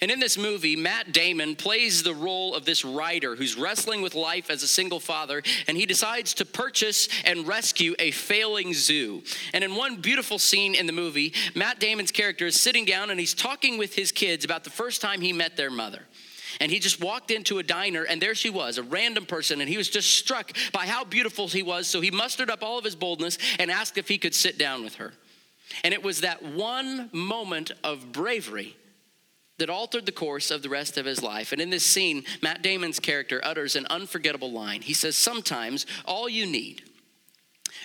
And 0.00 0.10
in 0.10 0.20
this 0.20 0.38
movie, 0.38 0.76
Matt 0.76 1.12
Damon 1.12 1.56
plays 1.56 2.02
the 2.02 2.14
role 2.14 2.54
of 2.54 2.64
this 2.64 2.84
writer 2.84 3.34
who's 3.34 3.56
wrestling 3.56 4.00
with 4.00 4.14
life 4.14 4.50
as 4.50 4.62
a 4.62 4.68
single 4.68 5.00
father, 5.00 5.42
and 5.66 5.76
he 5.76 5.86
decides 5.86 6.34
to 6.34 6.44
purchase 6.44 7.08
and 7.24 7.48
rescue 7.48 7.94
a 7.98 8.12
failing 8.12 8.72
zoo. 8.72 9.22
And 9.52 9.64
in 9.64 9.74
one 9.74 9.96
beautiful 9.96 10.38
scene 10.38 10.76
in 10.76 10.86
the 10.86 10.92
movie, 10.92 11.32
Matt 11.56 11.80
Damon's 11.80 12.12
character 12.12 12.46
is 12.46 12.60
sitting 12.60 12.84
down 12.84 13.10
and 13.10 13.18
he's 13.18 13.34
talking 13.34 13.76
with 13.76 13.94
his 13.94 14.12
kids 14.12 14.44
about 14.44 14.62
the 14.62 14.70
first 14.70 15.00
time 15.00 15.20
he 15.20 15.32
met 15.32 15.56
their 15.56 15.70
mother. 15.70 16.02
And 16.60 16.70
he 16.70 16.78
just 16.78 17.02
walked 17.02 17.32
into 17.32 17.58
a 17.58 17.64
diner, 17.64 18.04
and 18.04 18.22
there 18.22 18.36
she 18.36 18.50
was, 18.50 18.78
a 18.78 18.84
random 18.84 19.26
person, 19.26 19.60
and 19.60 19.68
he 19.68 19.76
was 19.76 19.88
just 19.88 20.10
struck 20.12 20.52
by 20.72 20.86
how 20.86 21.02
beautiful 21.02 21.48
he 21.48 21.64
was. 21.64 21.88
So 21.88 22.00
he 22.00 22.12
mustered 22.12 22.48
up 22.48 22.62
all 22.62 22.78
of 22.78 22.84
his 22.84 22.94
boldness 22.94 23.38
and 23.58 23.72
asked 23.72 23.98
if 23.98 24.06
he 24.06 24.18
could 24.18 24.36
sit 24.36 24.56
down 24.56 24.84
with 24.84 24.96
her. 24.96 25.14
And 25.82 25.94
it 25.94 26.02
was 26.02 26.20
that 26.20 26.42
one 26.42 27.10
moment 27.12 27.72
of 27.82 28.12
bravery 28.12 28.76
that 29.58 29.70
altered 29.70 30.06
the 30.06 30.12
course 30.12 30.50
of 30.50 30.62
the 30.62 30.68
rest 30.68 30.98
of 30.98 31.06
his 31.06 31.22
life. 31.22 31.52
And 31.52 31.60
in 31.60 31.70
this 31.70 31.84
scene, 31.86 32.24
Matt 32.42 32.62
Damon's 32.62 32.98
character 32.98 33.40
utters 33.44 33.76
an 33.76 33.86
unforgettable 33.88 34.50
line. 34.50 34.82
He 34.82 34.94
says, 34.94 35.16
Sometimes 35.16 35.86
all 36.04 36.28
you 36.28 36.46
need 36.46 36.82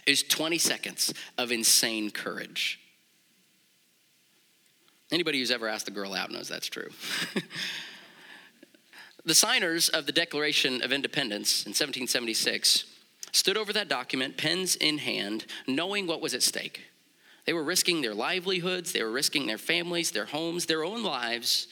is 0.06 0.24
20 0.24 0.58
seconds 0.58 1.14
of 1.38 1.52
insane 1.52 2.10
courage. 2.10 2.80
Anybody 5.12 5.40
who's 5.40 5.52
ever 5.52 5.68
asked 5.68 5.88
a 5.88 5.92
girl 5.92 6.14
out 6.14 6.32
knows 6.32 6.48
that's 6.48 6.68
true. 6.68 6.90
the 9.26 9.36
signers 9.36 9.90
of 9.90 10.06
the 10.06 10.12
Declaration 10.12 10.82
of 10.82 10.92
Independence 10.92 11.66
in 11.66 11.72
1776 11.72 12.86
stood 13.32 13.58
over 13.58 13.74
that 13.74 13.88
document, 13.88 14.38
pens 14.38 14.76
in 14.76 15.00
hand, 15.00 15.46
knowing 15.68 16.08
what 16.08 16.22
was 16.22 16.34
at 16.34 16.44
stake. 16.44 16.90
They 17.50 17.54
were 17.54 17.64
risking 17.64 18.04
their 18.04 18.14
livelihoods, 18.14 18.92
they 18.92 19.02
were 19.02 19.10
risking 19.10 19.48
their 19.48 19.58
families, 19.58 20.12
their 20.12 20.26
homes, 20.26 20.68
their 20.68 20.84
own 20.84 21.02
lives. 21.02 21.66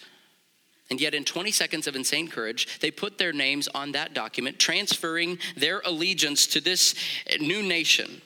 And 0.89 0.99
yet, 0.99 1.13
in 1.13 1.23
20 1.23 1.51
seconds 1.51 1.85
of 1.85 1.95
insane 1.95 2.29
courage, 2.29 2.79
they 2.79 2.89
put 2.89 3.19
their 3.19 3.31
names 3.31 3.67
on 3.67 3.91
that 3.91 4.15
document, 4.15 4.57
transferring 4.57 5.37
their 5.55 5.81
allegiance 5.85 6.47
to 6.47 6.61
this 6.61 6.95
new 7.39 7.61
nation. 7.61 8.23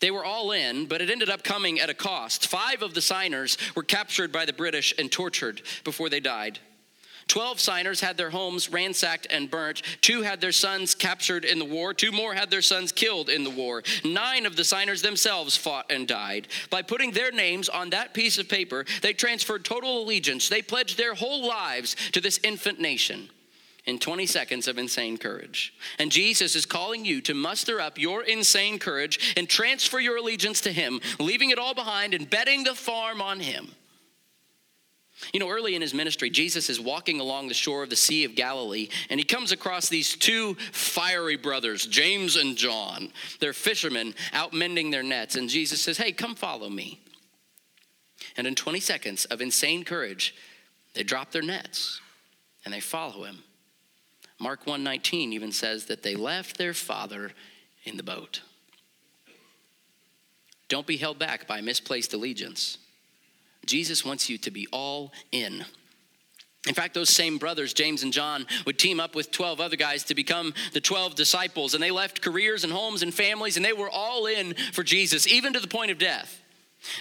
They 0.00 0.10
were 0.10 0.26
all 0.26 0.52
in, 0.52 0.84
but 0.84 1.00
it 1.00 1.08
ended 1.08 1.30
up 1.30 1.42
coming 1.42 1.80
at 1.80 1.88
a 1.88 1.94
cost. 1.94 2.48
Five 2.48 2.82
of 2.82 2.92
the 2.92 3.00
signers 3.00 3.56
were 3.74 3.82
captured 3.82 4.30
by 4.30 4.44
the 4.44 4.52
British 4.52 4.92
and 4.98 5.10
tortured 5.10 5.62
before 5.84 6.10
they 6.10 6.20
died. 6.20 6.58
Twelve 7.26 7.60
signers 7.60 8.00
had 8.00 8.16
their 8.16 8.30
homes 8.30 8.70
ransacked 8.70 9.26
and 9.30 9.50
burnt. 9.50 9.82
Two 10.00 10.22
had 10.22 10.40
their 10.40 10.52
sons 10.52 10.94
captured 10.94 11.44
in 11.44 11.58
the 11.58 11.64
war. 11.64 11.94
Two 11.94 12.12
more 12.12 12.34
had 12.34 12.50
their 12.50 12.62
sons 12.62 12.92
killed 12.92 13.28
in 13.28 13.44
the 13.44 13.50
war. 13.50 13.82
Nine 14.04 14.46
of 14.46 14.56
the 14.56 14.64
signers 14.64 15.02
themselves 15.02 15.56
fought 15.56 15.90
and 15.90 16.06
died. 16.06 16.48
By 16.70 16.82
putting 16.82 17.12
their 17.12 17.32
names 17.32 17.68
on 17.68 17.90
that 17.90 18.14
piece 18.14 18.38
of 18.38 18.48
paper, 18.48 18.84
they 19.02 19.12
transferred 19.12 19.64
total 19.64 20.02
allegiance. 20.02 20.48
They 20.48 20.62
pledged 20.62 20.96
their 20.96 21.14
whole 21.14 21.46
lives 21.46 21.96
to 22.12 22.20
this 22.20 22.40
infant 22.42 22.80
nation 22.80 23.30
in 23.86 23.98
20 23.98 24.26
seconds 24.26 24.66
of 24.68 24.78
insane 24.78 25.18
courage. 25.18 25.74
And 25.98 26.10
Jesus 26.10 26.56
is 26.56 26.66
calling 26.66 27.04
you 27.04 27.20
to 27.22 27.34
muster 27.34 27.80
up 27.80 27.98
your 27.98 28.22
insane 28.22 28.78
courage 28.78 29.34
and 29.36 29.48
transfer 29.48 30.00
your 30.00 30.16
allegiance 30.16 30.60
to 30.62 30.72
Him, 30.72 31.00
leaving 31.18 31.50
it 31.50 31.58
all 31.58 31.74
behind 31.74 32.14
and 32.14 32.28
betting 32.28 32.64
the 32.64 32.74
farm 32.74 33.20
on 33.20 33.40
Him. 33.40 33.72
You 35.32 35.40
know, 35.40 35.48
early 35.48 35.74
in 35.74 35.82
his 35.82 35.94
ministry, 35.94 36.28
Jesus 36.28 36.68
is 36.68 36.80
walking 36.80 37.20
along 37.20 37.48
the 37.48 37.54
shore 37.54 37.82
of 37.82 37.90
the 37.90 37.96
Sea 37.96 38.24
of 38.24 38.34
Galilee, 38.34 38.88
and 39.10 39.20
he 39.20 39.24
comes 39.24 39.52
across 39.52 39.88
these 39.88 40.16
two 40.16 40.54
fiery 40.72 41.36
brothers, 41.36 41.86
James 41.86 42.36
and 42.36 42.56
John. 42.56 43.12
They're 43.40 43.52
fishermen 43.52 44.14
out 44.32 44.52
mending 44.52 44.90
their 44.90 45.02
nets, 45.02 45.36
and 45.36 45.48
Jesus 45.48 45.80
says, 45.80 45.98
Hey, 45.98 46.12
come 46.12 46.34
follow 46.34 46.68
me. 46.68 47.00
And 48.36 48.46
in 48.46 48.54
20 48.54 48.80
seconds 48.80 49.24
of 49.26 49.40
insane 49.40 49.84
courage, 49.84 50.34
they 50.94 51.02
drop 51.02 51.30
their 51.30 51.42
nets 51.42 52.00
and 52.64 52.72
they 52.72 52.80
follow 52.80 53.24
him. 53.24 53.42
Mark 54.38 54.64
1:19 54.64 55.32
even 55.32 55.52
says 55.52 55.86
that 55.86 56.02
they 56.02 56.16
left 56.16 56.56
their 56.56 56.74
father 56.74 57.32
in 57.84 57.96
the 57.96 58.02
boat. 58.02 58.42
Don't 60.68 60.86
be 60.86 60.96
held 60.96 61.18
back 61.18 61.46
by 61.46 61.60
misplaced 61.60 62.14
allegiance. 62.14 62.78
Jesus 63.66 64.04
wants 64.04 64.28
you 64.28 64.38
to 64.38 64.50
be 64.50 64.66
all 64.72 65.12
in. 65.32 65.64
In 66.66 66.74
fact, 66.74 66.94
those 66.94 67.10
same 67.10 67.36
brothers, 67.36 67.74
James 67.74 68.02
and 68.02 68.12
John, 68.12 68.46
would 68.64 68.78
team 68.78 68.98
up 68.98 69.14
with 69.14 69.30
12 69.30 69.60
other 69.60 69.76
guys 69.76 70.04
to 70.04 70.14
become 70.14 70.54
the 70.72 70.80
12 70.80 71.14
disciples. 71.14 71.74
And 71.74 71.82
they 71.82 71.90
left 71.90 72.22
careers 72.22 72.64
and 72.64 72.72
homes 72.72 73.02
and 73.02 73.12
families, 73.12 73.56
and 73.56 73.64
they 73.64 73.74
were 73.74 73.90
all 73.90 74.26
in 74.26 74.54
for 74.72 74.82
Jesus, 74.82 75.26
even 75.26 75.52
to 75.52 75.60
the 75.60 75.68
point 75.68 75.90
of 75.90 75.98
death. 75.98 76.40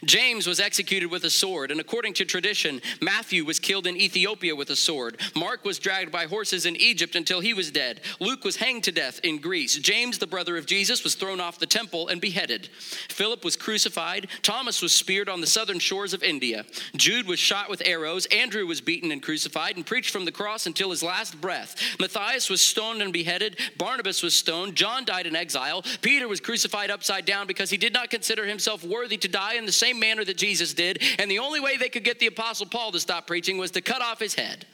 James 0.05 0.47
was 0.47 0.59
executed 0.59 1.09
with 1.09 1.23
a 1.23 1.29
sword, 1.29 1.71
and 1.71 1.79
according 1.79 2.13
to 2.13 2.25
tradition, 2.25 2.81
Matthew 3.01 3.45
was 3.45 3.59
killed 3.59 3.87
in 3.87 3.97
Ethiopia 3.97 4.55
with 4.55 4.69
a 4.69 4.75
sword. 4.75 5.19
Mark 5.35 5.65
was 5.65 5.79
dragged 5.79 6.11
by 6.11 6.25
horses 6.25 6.65
in 6.65 6.75
Egypt 6.75 7.15
until 7.15 7.39
he 7.39 7.53
was 7.53 7.71
dead. 7.71 8.01
Luke 8.19 8.43
was 8.43 8.57
hanged 8.57 8.83
to 8.83 8.91
death 8.91 9.19
in 9.23 9.39
Greece. 9.39 9.77
James, 9.77 10.17
the 10.17 10.27
brother 10.27 10.57
of 10.57 10.65
Jesus, 10.65 11.03
was 11.03 11.15
thrown 11.15 11.39
off 11.39 11.59
the 11.59 11.65
temple 11.65 12.07
and 12.07 12.21
beheaded. 12.21 12.67
Philip 13.09 13.43
was 13.43 13.55
crucified. 13.55 14.27
Thomas 14.41 14.81
was 14.81 14.93
speared 14.93 15.29
on 15.29 15.41
the 15.41 15.47
southern 15.47 15.79
shores 15.79 16.13
of 16.13 16.23
India. 16.23 16.65
Jude 16.95 17.27
was 17.27 17.39
shot 17.39 17.69
with 17.69 17.81
arrows. 17.85 18.25
Andrew 18.27 18.65
was 18.65 18.81
beaten 18.81 19.11
and 19.11 19.21
crucified 19.21 19.75
and 19.75 19.85
preached 19.85 20.11
from 20.11 20.25
the 20.25 20.31
cross 20.31 20.65
until 20.65 20.91
his 20.91 21.03
last 21.03 21.39
breath. 21.41 21.75
Matthias 21.99 22.49
was 22.49 22.61
stoned 22.61 23.01
and 23.01 23.11
beheaded. 23.11 23.57
Barnabas 23.77 24.23
was 24.23 24.35
stoned. 24.35 24.75
John 24.75 25.05
died 25.05 25.27
in 25.27 25.35
exile. 25.35 25.83
Peter 26.01 26.27
was 26.27 26.39
crucified 26.39 26.89
upside 26.89 27.25
down 27.25 27.47
because 27.47 27.69
he 27.69 27.77
did 27.77 27.93
not 27.93 28.09
consider 28.09 28.45
himself 28.45 28.83
worthy 28.83 29.17
to 29.17 29.27
die 29.27 29.55
in 29.55 29.65
the 29.65 29.71
same 29.73 29.99
manner 29.99 30.23
that 30.23 30.37
Jesus 30.37 30.73
did. 30.73 31.01
And 31.19 31.29
the 31.29 31.39
only 31.39 31.59
way 31.59 31.77
they 31.77 31.89
could 31.89 32.03
get 32.03 32.19
the 32.19 32.27
Apostle 32.27 32.67
Paul 32.67 32.91
to 32.91 32.99
stop 32.99 33.27
preaching 33.27 33.57
was 33.57 33.71
to 33.71 33.81
cut 33.81 34.01
off 34.01 34.19
his 34.19 34.35
head. 34.35 34.65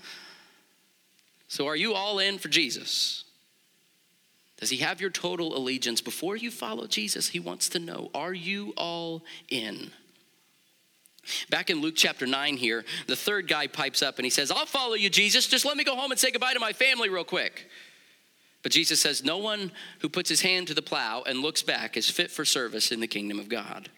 So, 1.47 1.67
are 1.67 1.75
you 1.75 1.93
all 1.95 2.19
in 2.19 2.38
for 2.38 2.47
Jesus? 2.47 3.23
Does 4.57 4.69
he 4.69 4.77
have 4.77 4.99
your 4.99 5.09
total 5.09 5.57
allegiance? 5.57 6.01
Before 6.01 6.35
you 6.35 6.51
follow 6.51 6.85
Jesus, 6.85 7.29
he 7.29 7.39
wants 7.39 7.69
to 7.69 7.79
know 7.79 8.12
are 8.13 8.33
you 8.33 8.73
all 8.77 9.23
in? 9.49 9.91
Back 11.49 11.69
in 11.69 11.81
Luke 11.81 11.95
chapter 11.95 12.25
9 12.25 12.57
here, 12.57 12.85
the 13.07 13.15
third 13.15 13.47
guy 13.47 13.67
pipes 13.67 14.01
up 14.01 14.17
and 14.17 14.25
he 14.25 14.29
says, 14.29 14.51
I'll 14.51 14.65
follow 14.65 14.95
you, 14.95 15.09
Jesus. 15.09 15.47
Just 15.47 15.65
let 15.65 15.77
me 15.77 15.83
go 15.83 15.95
home 15.95 16.12
and 16.12 16.19
say 16.19 16.31
goodbye 16.31 16.53
to 16.53 16.59
my 16.59 16.73
family 16.73 17.09
real 17.09 17.23
quick. 17.23 17.67
But 18.62 18.71
Jesus 18.71 18.99
says, 18.99 19.23
No 19.23 19.38
one 19.38 19.71
who 19.99 20.09
puts 20.09 20.29
his 20.29 20.41
hand 20.41 20.67
to 20.67 20.73
the 20.73 20.81
plow 20.81 21.23
and 21.25 21.39
looks 21.39 21.62
back 21.62 21.95
is 21.95 22.09
fit 22.09 22.31
for 22.31 22.45
service 22.45 22.91
in 22.91 22.99
the 22.99 23.07
kingdom 23.07 23.39
of 23.39 23.47
God. 23.49 23.89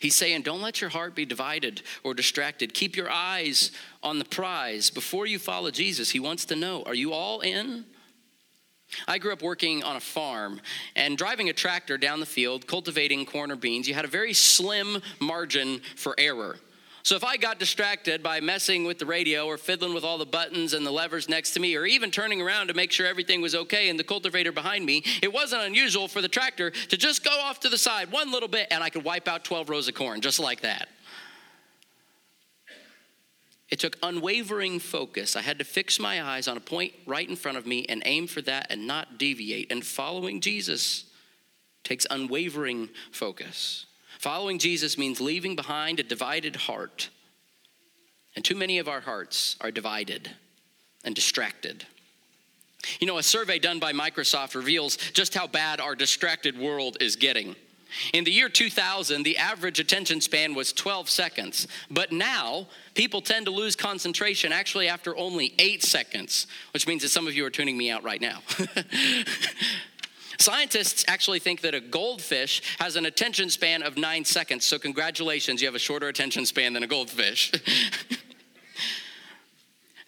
He's 0.00 0.14
saying, 0.14 0.42
Don't 0.42 0.62
let 0.62 0.80
your 0.80 0.90
heart 0.90 1.14
be 1.14 1.24
divided 1.24 1.82
or 2.02 2.14
distracted. 2.14 2.74
Keep 2.74 2.96
your 2.96 3.10
eyes 3.10 3.70
on 4.02 4.18
the 4.18 4.24
prize. 4.24 4.90
Before 4.90 5.26
you 5.26 5.38
follow 5.38 5.70
Jesus, 5.70 6.10
he 6.10 6.20
wants 6.20 6.44
to 6.46 6.56
know 6.56 6.82
Are 6.84 6.94
you 6.94 7.12
all 7.12 7.40
in? 7.40 7.84
I 9.08 9.18
grew 9.18 9.32
up 9.32 9.42
working 9.42 9.82
on 9.82 9.96
a 9.96 10.00
farm 10.00 10.60
and 10.94 11.18
driving 11.18 11.48
a 11.48 11.52
tractor 11.52 11.98
down 11.98 12.20
the 12.20 12.26
field, 12.26 12.66
cultivating 12.66 13.26
corn 13.26 13.50
or 13.50 13.56
beans. 13.56 13.88
You 13.88 13.94
had 13.94 14.04
a 14.04 14.08
very 14.08 14.32
slim 14.32 15.02
margin 15.20 15.80
for 15.96 16.14
error. 16.18 16.56
So 17.04 17.16
if 17.16 17.22
I 17.22 17.36
got 17.36 17.58
distracted 17.58 18.22
by 18.22 18.40
messing 18.40 18.86
with 18.86 18.98
the 18.98 19.04
radio 19.04 19.44
or 19.44 19.58
fiddling 19.58 19.92
with 19.92 20.04
all 20.04 20.16
the 20.16 20.24
buttons 20.24 20.72
and 20.72 20.86
the 20.86 20.90
levers 20.90 21.28
next 21.28 21.50
to 21.50 21.60
me, 21.60 21.76
or 21.76 21.84
even 21.84 22.10
turning 22.10 22.40
around 22.40 22.68
to 22.68 22.74
make 22.74 22.92
sure 22.92 23.06
everything 23.06 23.42
was 23.42 23.54
okay 23.54 23.90
in 23.90 23.98
the 23.98 24.04
cultivator 24.04 24.52
behind 24.52 24.86
me, 24.86 25.04
it 25.22 25.30
wasn't 25.30 25.60
unusual 25.60 26.08
for 26.08 26.22
the 26.22 26.28
tractor 26.28 26.70
to 26.70 26.96
just 26.96 27.22
go 27.22 27.30
off 27.30 27.60
to 27.60 27.68
the 27.68 27.76
side 27.76 28.10
one 28.10 28.32
little 28.32 28.48
bit 28.48 28.68
and 28.70 28.82
I 28.82 28.88
could 28.88 29.04
wipe 29.04 29.28
out 29.28 29.44
12 29.44 29.68
rows 29.68 29.86
of 29.86 29.94
corn 29.94 30.22
just 30.22 30.40
like 30.40 30.62
that. 30.62 30.88
It 33.68 33.80
took 33.80 33.98
unwavering 34.02 34.78
focus. 34.78 35.36
I 35.36 35.42
had 35.42 35.58
to 35.58 35.64
fix 35.64 36.00
my 36.00 36.22
eyes 36.22 36.48
on 36.48 36.56
a 36.56 36.60
point 36.60 36.94
right 37.06 37.28
in 37.28 37.36
front 37.36 37.58
of 37.58 37.66
me 37.66 37.84
and 37.86 38.02
aim 38.06 38.26
for 38.26 38.40
that 38.42 38.68
and 38.70 38.86
not 38.86 39.18
deviate. 39.18 39.70
And 39.70 39.84
following 39.84 40.40
Jesus 40.40 41.04
takes 41.82 42.06
unwavering 42.08 42.88
focus. 43.12 43.84
Following 44.24 44.58
Jesus 44.58 44.96
means 44.96 45.20
leaving 45.20 45.54
behind 45.54 46.00
a 46.00 46.02
divided 46.02 46.56
heart. 46.56 47.10
And 48.34 48.42
too 48.42 48.54
many 48.54 48.78
of 48.78 48.88
our 48.88 49.02
hearts 49.02 49.54
are 49.60 49.70
divided 49.70 50.30
and 51.04 51.14
distracted. 51.14 51.84
You 53.00 53.06
know, 53.06 53.18
a 53.18 53.22
survey 53.22 53.58
done 53.58 53.80
by 53.80 53.92
Microsoft 53.92 54.54
reveals 54.54 54.96
just 54.96 55.34
how 55.34 55.46
bad 55.46 55.78
our 55.78 55.94
distracted 55.94 56.58
world 56.58 56.96
is 57.02 57.16
getting. 57.16 57.54
In 58.14 58.24
the 58.24 58.32
year 58.32 58.48
2000, 58.48 59.24
the 59.24 59.36
average 59.36 59.78
attention 59.78 60.22
span 60.22 60.54
was 60.54 60.72
12 60.72 61.10
seconds. 61.10 61.68
But 61.90 62.10
now, 62.10 62.68
people 62.94 63.20
tend 63.20 63.44
to 63.44 63.52
lose 63.52 63.76
concentration 63.76 64.52
actually 64.52 64.88
after 64.88 65.14
only 65.18 65.52
eight 65.58 65.82
seconds, 65.82 66.46
which 66.72 66.86
means 66.86 67.02
that 67.02 67.10
some 67.10 67.26
of 67.26 67.34
you 67.34 67.44
are 67.44 67.50
tuning 67.50 67.76
me 67.76 67.90
out 67.90 68.02
right 68.02 68.22
now. 68.22 68.40
Scientists 70.38 71.04
actually 71.08 71.38
think 71.38 71.60
that 71.60 71.74
a 71.74 71.80
goldfish 71.80 72.76
has 72.78 72.96
an 72.96 73.06
attention 73.06 73.48
span 73.50 73.82
of 73.82 73.96
nine 73.96 74.24
seconds. 74.24 74.64
So, 74.64 74.78
congratulations, 74.78 75.60
you 75.60 75.68
have 75.68 75.74
a 75.74 75.78
shorter 75.78 76.08
attention 76.08 76.46
span 76.46 76.72
than 76.72 76.82
a 76.82 76.86
goldfish. 76.86 77.52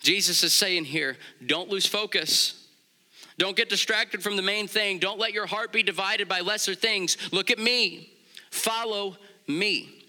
Jesus 0.02 0.44
is 0.44 0.52
saying 0.52 0.84
here 0.84 1.16
don't 1.44 1.68
lose 1.68 1.86
focus. 1.86 2.62
Don't 3.38 3.56
get 3.56 3.68
distracted 3.68 4.22
from 4.22 4.36
the 4.36 4.42
main 4.42 4.66
thing. 4.66 4.98
Don't 4.98 5.18
let 5.18 5.32
your 5.32 5.46
heart 5.46 5.72
be 5.72 5.82
divided 5.82 6.28
by 6.28 6.40
lesser 6.40 6.74
things. 6.74 7.18
Look 7.32 7.50
at 7.50 7.58
me. 7.58 8.10
Follow 8.50 9.16
me. 9.46 10.04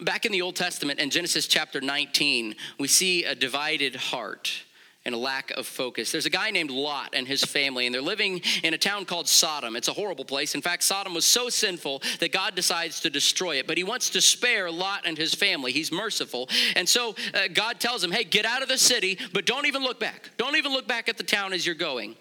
Back 0.00 0.24
in 0.24 0.32
the 0.32 0.42
Old 0.42 0.56
Testament, 0.56 1.00
in 1.00 1.10
Genesis 1.10 1.46
chapter 1.46 1.80
19, 1.80 2.54
we 2.78 2.88
see 2.88 3.24
a 3.24 3.34
divided 3.34 3.96
heart 3.96 4.62
and 5.08 5.14
a 5.16 5.18
lack 5.18 5.50
of 5.52 5.66
focus. 5.66 6.12
There's 6.12 6.26
a 6.26 6.30
guy 6.30 6.50
named 6.50 6.70
Lot 6.70 7.14
and 7.14 7.26
his 7.26 7.42
family, 7.42 7.86
and 7.86 7.94
they're 7.94 8.02
living 8.02 8.42
in 8.62 8.74
a 8.74 8.78
town 8.78 9.06
called 9.06 9.26
Sodom. 9.26 9.74
It's 9.74 9.88
a 9.88 9.92
horrible 9.94 10.26
place. 10.26 10.54
In 10.54 10.60
fact, 10.60 10.82
Sodom 10.82 11.14
was 11.14 11.24
so 11.24 11.48
sinful 11.48 12.02
that 12.20 12.30
God 12.30 12.54
decides 12.54 13.00
to 13.00 13.10
destroy 13.10 13.56
it, 13.56 13.66
but 13.66 13.78
he 13.78 13.84
wants 13.84 14.10
to 14.10 14.20
spare 14.20 14.70
Lot 14.70 15.06
and 15.06 15.16
his 15.16 15.34
family. 15.34 15.72
He's 15.72 15.90
merciful. 15.90 16.50
And 16.76 16.86
so 16.86 17.16
uh, 17.32 17.48
God 17.54 17.80
tells 17.80 18.04
him, 18.04 18.12
hey, 18.12 18.22
get 18.22 18.44
out 18.44 18.62
of 18.62 18.68
the 18.68 18.76
city, 18.76 19.18
but 19.32 19.46
don't 19.46 19.66
even 19.66 19.82
look 19.82 19.98
back. 19.98 20.30
Don't 20.36 20.56
even 20.56 20.72
look 20.72 20.86
back 20.86 21.08
at 21.08 21.16
the 21.16 21.24
town 21.24 21.54
as 21.54 21.64
you're 21.64 21.74
going. 21.74 22.14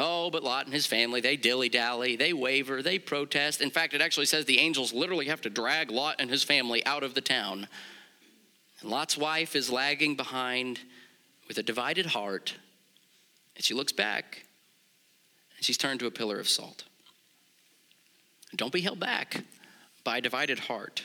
Oh, 0.00 0.30
but 0.30 0.42
Lot 0.42 0.64
and 0.64 0.72
his 0.72 0.86
family, 0.86 1.20
they 1.20 1.36
dilly 1.36 1.68
dally, 1.68 2.16
they 2.16 2.32
waver, 2.32 2.82
they 2.82 2.98
protest. 2.98 3.60
In 3.60 3.70
fact, 3.70 3.92
it 3.92 4.00
actually 4.00 4.26
says 4.26 4.46
the 4.46 4.58
angels 4.58 4.94
literally 4.94 5.26
have 5.26 5.42
to 5.42 5.50
drag 5.50 5.90
Lot 5.90 6.16
and 6.18 6.30
his 6.30 6.42
family 6.42 6.84
out 6.86 7.02
of 7.02 7.12
the 7.12 7.20
town. 7.20 7.68
And 8.80 8.90
Lot's 8.90 9.18
wife 9.18 9.54
is 9.54 9.70
lagging 9.70 10.16
behind 10.16 10.80
with 11.52 11.58
a 11.58 11.62
divided 11.62 12.06
heart, 12.06 12.54
and 13.54 13.62
she 13.62 13.74
looks 13.74 13.92
back 13.92 14.46
and 15.54 15.62
she's 15.62 15.76
turned 15.76 16.00
to 16.00 16.06
a 16.06 16.10
pillar 16.10 16.40
of 16.40 16.48
salt. 16.48 16.84
Don't 18.56 18.72
be 18.72 18.80
held 18.80 18.98
back 18.98 19.44
by 20.02 20.16
a 20.16 20.20
divided 20.22 20.60
heart. 20.60 21.04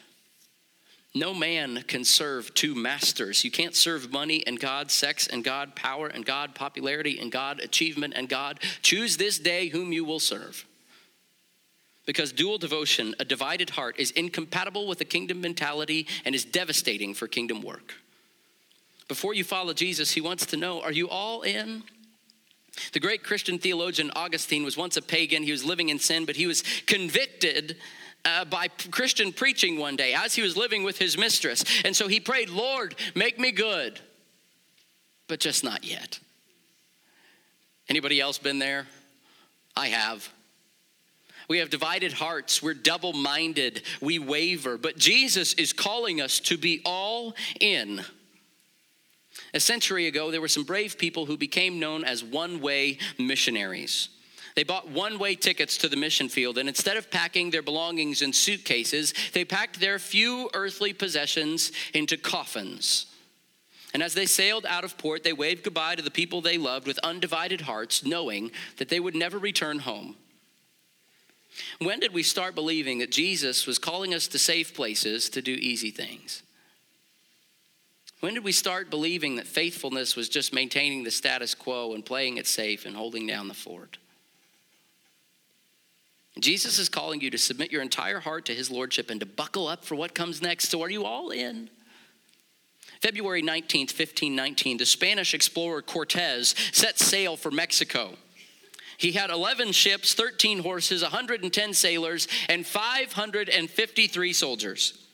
No 1.14 1.34
man 1.34 1.84
can 1.86 2.06
serve 2.06 2.54
two 2.54 2.74
masters. 2.74 3.44
You 3.44 3.52
can't 3.52 3.76
serve 3.76 4.14
money 4.14 4.48
and 4.48 4.58
God, 4.58 4.90
sex 4.90 5.28
and 5.28 5.44
God, 5.44 5.76
power 5.76 6.08
and 6.08 6.26
God, 6.26 6.56
popularity 6.56 7.20
and 7.20 7.30
God, 7.30 7.60
achievement 7.60 8.14
and 8.16 8.30
God. 8.30 8.62
Choose 8.82 9.18
this 9.18 9.38
day 9.38 9.68
whom 9.68 9.92
you 9.92 10.06
will 10.06 10.22
serve. 10.22 10.66
Because 12.06 12.32
dual 12.32 12.58
devotion, 12.58 13.16
a 13.20 13.26
divided 13.26 13.72
heart, 13.72 14.00
is 14.00 14.12
incompatible 14.12 14.88
with 14.88 15.00
the 15.00 15.04
kingdom 15.04 15.42
mentality 15.42 16.08
and 16.24 16.34
is 16.34 16.46
devastating 16.46 17.14
for 17.14 17.28
kingdom 17.28 17.62
work. 17.62 17.96
Before 19.08 19.34
you 19.34 19.44
follow 19.44 19.74
Jesus, 19.74 20.12
he 20.12 20.22
wants 20.22 20.46
to 20.48 20.58
know 20.58 20.82
are 20.82 20.92
you 20.92 21.10
all 21.10 21.42
in? 21.42 21.84
The 22.94 23.00
great 23.00 23.24
Christian 23.24 23.58
theologian 23.58 24.12
Augustine 24.16 24.64
was 24.64 24.78
once 24.78 24.98
a 24.98 25.02
pagan. 25.02 25.44
He 25.44 25.52
was 25.52 25.66
living 25.66 25.90
in 25.90 26.00
sin, 26.00 26.26
but 26.26 26.36
he 26.36 26.46
was 26.46 26.64
convicted 26.86 27.78
uh, 28.26 28.46
by 28.46 28.68
Christian 28.92 29.32
preaching 29.32 29.80
one 29.80 29.96
day 29.96 30.14
as 30.14 30.36
he 30.36 30.42
was 30.42 30.56
living 30.58 30.84
with 30.84 30.98
his 30.98 31.18
mistress. 31.18 31.64
And 31.86 31.96
so 31.96 32.08
he 32.08 32.20
prayed, 32.20 32.50
Lord, 32.50 32.96
make 33.16 33.40
me 33.40 33.52
good, 33.52 34.00
but 35.28 35.40
just 35.40 35.64
not 35.64 35.84
yet. 35.84 36.20
Anybody 37.90 38.20
else 38.20 38.38
been 38.38 38.60
there? 38.60 38.86
I 39.76 39.88
have. 39.88 40.30
We 41.48 41.60
have 41.60 41.70
divided 41.70 42.12
hearts. 42.12 42.62
We're 42.62 42.74
double 42.74 43.14
minded. 43.14 43.84
We 44.02 44.20
waver. 44.20 44.78
But 44.78 44.98
Jesus 44.98 45.54
is 45.54 45.72
calling 45.72 46.20
us 46.20 46.40
to 46.42 46.58
be 46.58 46.82
all 46.84 47.34
in. 47.62 48.02
A 49.54 49.60
century 49.60 50.08
ago, 50.08 50.32
there 50.32 50.42
were 50.42 50.48
some 50.48 50.64
brave 50.64 50.98
people 50.98 51.26
who 51.26 51.38
became 51.38 51.80
known 51.80 52.04
as 52.04 52.24
one 52.24 52.60
way 52.60 52.98
missionaries. 53.18 54.10
They 54.56 54.64
bought 54.64 54.90
one 54.90 55.20
way 55.20 55.36
tickets 55.36 55.78
to 55.78 55.88
the 55.88 55.96
mission 55.96 56.30
field, 56.30 56.58
and 56.58 56.68
instead 56.68 56.98
of 56.98 57.12
packing 57.12 57.52
their 57.52 57.62
belongings 57.62 58.24
in 58.24 58.34
suitcases, 58.34 59.14
they 59.34 59.46
packed 59.46 59.80
their 59.80 60.00
few 60.00 60.50
earthly 60.54 60.94
possessions 60.94 61.72
into 61.94 62.18
coffins. 62.18 63.06
And 63.94 64.04
as 64.04 64.16
they 64.16 64.26
sailed 64.26 64.66
out 64.66 64.84
of 64.84 64.98
port, 64.98 65.24
they 65.24 65.34
waved 65.34 65.64
goodbye 65.64 65.96
to 65.96 66.02
the 66.02 66.12
people 66.12 66.42
they 66.42 66.58
loved 66.58 66.88
with 66.88 67.00
undivided 67.00 67.62
hearts, 67.62 68.04
knowing 68.04 68.52
that 68.78 68.90
they 68.90 69.00
would 69.00 69.16
never 69.16 69.38
return 69.38 69.80
home. 69.80 70.16
When 71.80 72.00
did 72.00 72.14
we 72.14 72.24
start 72.24 72.56
believing 72.56 73.00
that 73.00 73.12
Jesus 73.12 73.66
was 73.66 73.80
calling 73.80 74.14
us 74.14 74.28
to 74.30 74.40
safe 74.40 74.74
places 74.74 75.30
to 75.30 75.42
do 75.42 75.54
easy 75.54 75.92
things? 75.92 76.44
When 78.20 78.34
did 78.34 78.44
we 78.44 78.52
start 78.52 78.90
believing 78.90 79.36
that 79.36 79.46
faithfulness 79.46 80.16
was 80.16 80.28
just 80.28 80.54
maintaining 80.54 81.04
the 81.04 81.12
status 81.12 81.54
quo 81.54 81.94
and 81.94 82.04
playing 82.04 82.38
it 82.38 82.48
safe 82.48 82.86
and 82.86 82.96
holding 82.96 83.28
down 83.28 83.48
the 83.48 83.54
fort? 83.54 83.98
Jesus 86.40 86.80
is 86.80 86.90
calling 86.90 87.22
you 87.22 87.30
to 87.32 87.38
submit 87.38 87.72
your 87.72 87.82
entire 87.82 88.20
heart 88.20 88.46
to 88.46 88.56
his 88.56 88.70
lordship 88.70 89.10
and 89.10 89.20
to 89.20 89.26
buckle 89.26 89.68
up 89.68 89.84
for 89.84 89.96
what 89.96 90.14
comes 90.14 90.42
next. 90.42 90.70
So, 90.70 90.82
are 90.82 90.90
you 90.90 91.06
all 91.06 91.30
in? 91.30 91.70
February 93.02 93.44
19th, 93.44 93.94
1519, 93.94 94.78
the 94.78 94.86
Spanish 94.86 95.34
explorer 95.34 95.82
Cortez 95.82 96.56
set 96.72 96.98
sail 96.98 97.38
for 97.38 97.52
Mexico. 97.52 98.16
He 98.98 99.12
had 99.12 99.30
11 99.30 99.72
ships, 99.74 100.16
13 100.16 100.60
horses, 100.60 101.04
110 101.04 101.74
sailors, 101.74 102.28
and 102.50 102.66
553 102.66 104.34
soldiers. 104.34 105.07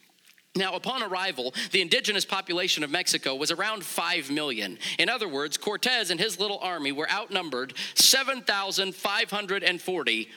Now, 0.56 0.76
upon 0.76 1.02
arrival, 1.02 1.52
the 1.72 1.82
indigenous 1.82 2.26
population 2.26 2.84
of 2.84 2.92
Mexico 2.92 3.34
was 3.34 3.50
around 3.50 3.84
5 3.84 4.30
million. 4.30 4.78
In 5.00 5.10
other 5.10 5.28
words, 5.28 5.58
Cortez 5.58 6.12
and 6.12 6.20
his 6.20 6.40
little 6.40 6.60
army 6.60 6.92
were 6.92 7.10
outnumbered 7.10 7.74
7,540 7.96 10.30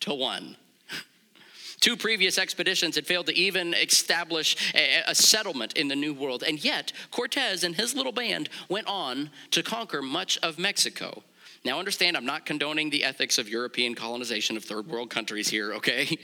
to 0.00 0.14
1. 0.14 0.56
Two 1.78 1.96
previous 1.96 2.38
expeditions 2.38 2.96
had 2.96 3.06
failed 3.06 3.26
to 3.26 3.36
even 3.36 3.74
establish 3.74 4.56
a, 4.74 5.02
a, 5.08 5.14
settlement 5.16 5.72
in 5.72 5.88
the 5.88 5.96
New 5.96 6.14
World, 6.14 6.44
and 6.46 6.64
yet 6.64 6.92
Cortez 7.10 7.64
and 7.64 7.74
his 7.74 7.92
little 7.94 8.12
band 8.12 8.48
went 8.68 8.86
on 8.86 9.30
to 9.50 9.64
conquer 9.64 10.00
much 10.00 10.38
of 10.44 10.60
Mexico. 10.60 11.24
Now, 11.64 11.80
understand, 11.80 12.16
I'm 12.16 12.24
not 12.24 12.46
condoning 12.46 12.90
the 12.90 13.02
ethics 13.02 13.36
of 13.36 13.48
European 13.48 13.96
colonization 13.96 14.56
of 14.56 14.64
third 14.64 14.86
world 14.86 15.10
countries 15.10 15.48
here, 15.48 15.74
okay? 15.74 16.16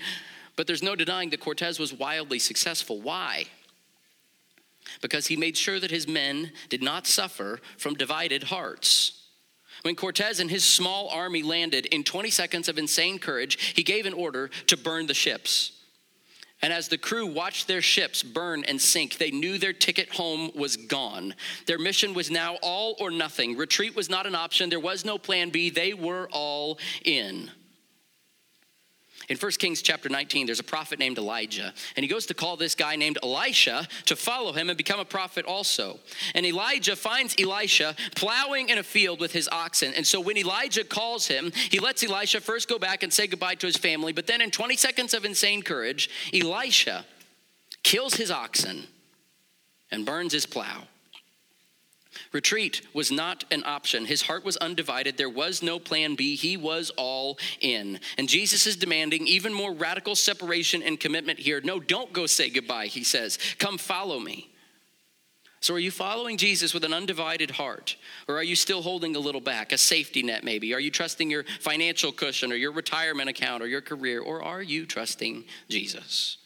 But 0.58 0.66
there's 0.66 0.82
no 0.82 0.96
denying 0.96 1.30
that 1.30 1.38
Cortez 1.38 1.78
was 1.78 1.94
wildly 1.94 2.40
successful. 2.40 3.00
Why? 3.00 3.44
Because 5.00 5.28
he 5.28 5.36
made 5.36 5.56
sure 5.56 5.78
that 5.78 5.92
his 5.92 6.08
men 6.08 6.50
did 6.68 6.82
not 6.82 7.06
suffer 7.06 7.60
from 7.76 7.94
divided 7.94 8.42
hearts. 8.42 9.28
When 9.82 9.94
Cortez 9.94 10.40
and 10.40 10.50
his 10.50 10.64
small 10.64 11.10
army 11.10 11.44
landed 11.44 11.86
in 11.86 12.02
20 12.02 12.30
seconds 12.30 12.68
of 12.68 12.76
insane 12.76 13.20
courage, 13.20 13.72
he 13.76 13.84
gave 13.84 14.04
an 14.04 14.12
order 14.12 14.50
to 14.66 14.76
burn 14.76 15.06
the 15.06 15.14
ships. 15.14 15.78
And 16.60 16.72
as 16.72 16.88
the 16.88 16.98
crew 16.98 17.26
watched 17.26 17.68
their 17.68 17.80
ships 17.80 18.24
burn 18.24 18.64
and 18.64 18.80
sink, 18.80 19.16
they 19.16 19.30
knew 19.30 19.58
their 19.58 19.72
ticket 19.72 20.12
home 20.12 20.50
was 20.56 20.76
gone. 20.76 21.36
Their 21.66 21.78
mission 21.78 22.14
was 22.14 22.32
now 22.32 22.56
all 22.62 22.96
or 22.98 23.12
nothing. 23.12 23.56
Retreat 23.56 23.94
was 23.94 24.10
not 24.10 24.26
an 24.26 24.34
option, 24.34 24.70
there 24.70 24.80
was 24.80 25.04
no 25.04 25.18
plan 25.18 25.50
B. 25.50 25.70
They 25.70 25.94
were 25.94 26.28
all 26.32 26.80
in. 27.04 27.52
In 29.28 29.36
1 29.36 29.52
Kings 29.52 29.82
chapter 29.82 30.08
19, 30.08 30.46
there's 30.46 30.58
a 30.58 30.64
prophet 30.64 30.98
named 30.98 31.18
Elijah, 31.18 31.74
and 31.96 32.02
he 32.02 32.08
goes 32.08 32.24
to 32.26 32.34
call 32.34 32.56
this 32.56 32.74
guy 32.74 32.96
named 32.96 33.18
Elisha 33.22 33.86
to 34.06 34.16
follow 34.16 34.52
him 34.52 34.70
and 34.70 34.76
become 34.78 35.00
a 35.00 35.04
prophet 35.04 35.44
also. 35.44 35.98
And 36.34 36.46
Elijah 36.46 36.96
finds 36.96 37.34
Elisha 37.38 37.94
plowing 38.16 38.70
in 38.70 38.78
a 38.78 38.82
field 38.82 39.20
with 39.20 39.32
his 39.32 39.46
oxen. 39.52 39.92
And 39.94 40.06
so 40.06 40.18
when 40.18 40.38
Elijah 40.38 40.82
calls 40.82 41.26
him, 41.26 41.52
he 41.70 41.78
lets 41.78 42.02
Elisha 42.02 42.40
first 42.40 42.68
go 42.68 42.78
back 42.78 43.02
and 43.02 43.12
say 43.12 43.26
goodbye 43.26 43.56
to 43.56 43.66
his 43.66 43.76
family, 43.76 44.12
but 44.14 44.26
then 44.26 44.40
in 44.40 44.50
20 44.50 44.76
seconds 44.76 45.12
of 45.12 45.26
insane 45.26 45.62
courage, 45.62 46.08
Elisha 46.32 47.04
kills 47.82 48.14
his 48.14 48.30
oxen 48.30 48.84
and 49.90 50.06
burns 50.06 50.32
his 50.32 50.46
plow. 50.46 50.84
Retreat 52.32 52.82
was 52.94 53.10
not 53.10 53.44
an 53.50 53.62
option. 53.64 54.04
His 54.04 54.22
heart 54.22 54.44
was 54.44 54.56
undivided. 54.58 55.16
There 55.16 55.30
was 55.30 55.62
no 55.62 55.78
plan 55.78 56.14
B. 56.14 56.36
He 56.36 56.56
was 56.56 56.90
all 56.96 57.38
in. 57.60 58.00
And 58.16 58.28
Jesus 58.28 58.66
is 58.66 58.76
demanding 58.76 59.26
even 59.26 59.52
more 59.52 59.72
radical 59.72 60.14
separation 60.14 60.82
and 60.82 60.98
commitment 60.98 61.38
here. 61.38 61.60
No, 61.62 61.80
don't 61.80 62.12
go 62.12 62.26
say 62.26 62.50
goodbye, 62.50 62.86
he 62.86 63.04
says. 63.04 63.38
Come 63.58 63.78
follow 63.78 64.18
me. 64.18 64.50
So, 65.60 65.74
are 65.74 65.80
you 65.80 65.90
following 65.90 66.36
Jesus 66.36 66.72
with 66.72 66.84
an 66.84 66.92
undivided 66.92 67.50
heart? 67.50 67.96
Or 68.28 68.36
are 68.36 68.44
you 68.44 68.54
still 68.54 68.80
holding 68.80 69.16
a 69.16 69.18
little 69.18 69.40
back, 69.40 69.72
a 69.72 69.78
safety 69.78 70.22
net 70.22 70.44
maybe? 70.44 70.72
Are 70.72 70.80
you 70.80 70.90
trusting 70.90 71.30
your 71.30 71.44
financial 71.60 72.12
cushion 72.12 72.52
or 72.52 72.54
your 72.54 72.70
retirement 72.70 73.28
account 73.28 73.62
or 73.62 73.66
your 73.66 73.80
career? 73.80 74.20
Or 74.20 74.42
are 74.42 74.62
you 74.62 74.86
trusting 74.86 75.44
Jesus? 75.68 76.38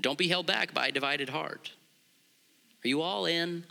Don't 0.00 0.18
be 0.18 0.28
held 0.28 0.46
back 0.46 0.74
by 0.74 0.88
a 0.88 0.92
divided 0.92 1.28
heart. 1.28 1.70
Are 2.84 2.88
you 2.88 3.00
all 3.00 3.26
in? 3.26 3.64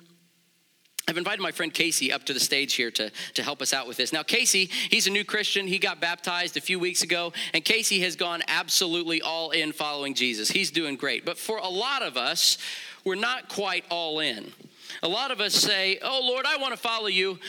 I've 1.09 1.17
invited 1.17 1.41
my 1.41 1.51
friend 1.51 1.73
Casey 1.73 2.13
up 2.13 2.23
to 2.25 2.33
the 2.33 2.39
stage 2.39 2.75
here 2.75 2.91
to, 2.91 3.11
to 3.33 3.41
help 3.41 3.63
us 3.63 3.73
out 3.73 3.87
with 3.87 3.97
this. 3.97 4.13
Now, 4.13 4.21
Casey, 4.21 4.69
he's 4.91 5.07
a 5.07 5.09
new 5.09 5.25
Christian. 5.25 5.65
He 5.65 5.79
got 5.79 5.99
baptized 5.99 6.55
a 6.55 6.61
few 6.61 6.77
weeks 6.77 7.01
ago, 7.01 7.33
and 7.51 7.65
Casey 7.65 7.99
has 8.01 8.15
gone 8.15 8.43
absolutely 8.47 9.19
all 9.19 9.49
in 9.49 9.71
following 9.71 10.13
Jesus. 10.13 10.51
He's 10.51 10.69
doing 10.69 10.95
great. 10.95 11.25
But 11.25 11.39
for 11.39 11.57
a 11.57 11.67
lot 11.67 12.03
of 12.03 12.15
us, 12.15 12.59
we're 13.03 13.15
not 13.15 13.49
quite 13.49 13.85
all 13.89 14.19
in. 14.19 14.51
A 15.01 15.07
lot 15.07 15.31
of 15.31 15.41
us 15.41 15.55
say, 15.55 15.97
Oh, 16.03 16.21
Lord, 16.23 16.45
I 16.45 16.57
want 16.57 16.75
to 16.75 16.79
follow 16.79 17.07
you, 17.07 17.39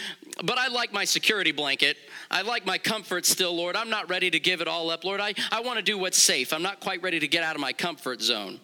but 0.42 0.56
I 0.56 0.68
like 0.68 0.94
my 0.94 1.04
security 1.04 1.52
blanket. 1.52 1.98
I 2.30 2.40
like 2.40 2.64
my 2.64 2.78
comfort 2.78 3.26
still, 3.26 3.54
Lord. 3.54 3.76
I'm 3.76 3.90
not 3.90 4.08
ready 4.08 4.30
to 4.30 4.40
give 4.40 4.62
it 4.62 4.68
all 4.68 4.88
up. 4.88 5.04
Lord, 5.04 5.20
I, 5.20 5.34
I 5.52 5.60
want 5.60 5.76
to 5.76 5.82
do 5.82 5.98
what's 5.98 6.20
safe. 6.22 6.54
I'm 6.54 6.62
not 6.62 6.80
quite 6.80 7.02
ready 7.02 7.20
to 7.20 7.28
get 7.28 7.42
out 7.42 7.56
of 7.56 7.60
my 7.60 7.74
comfort 7.74 8.22
zone. 8.22 8.58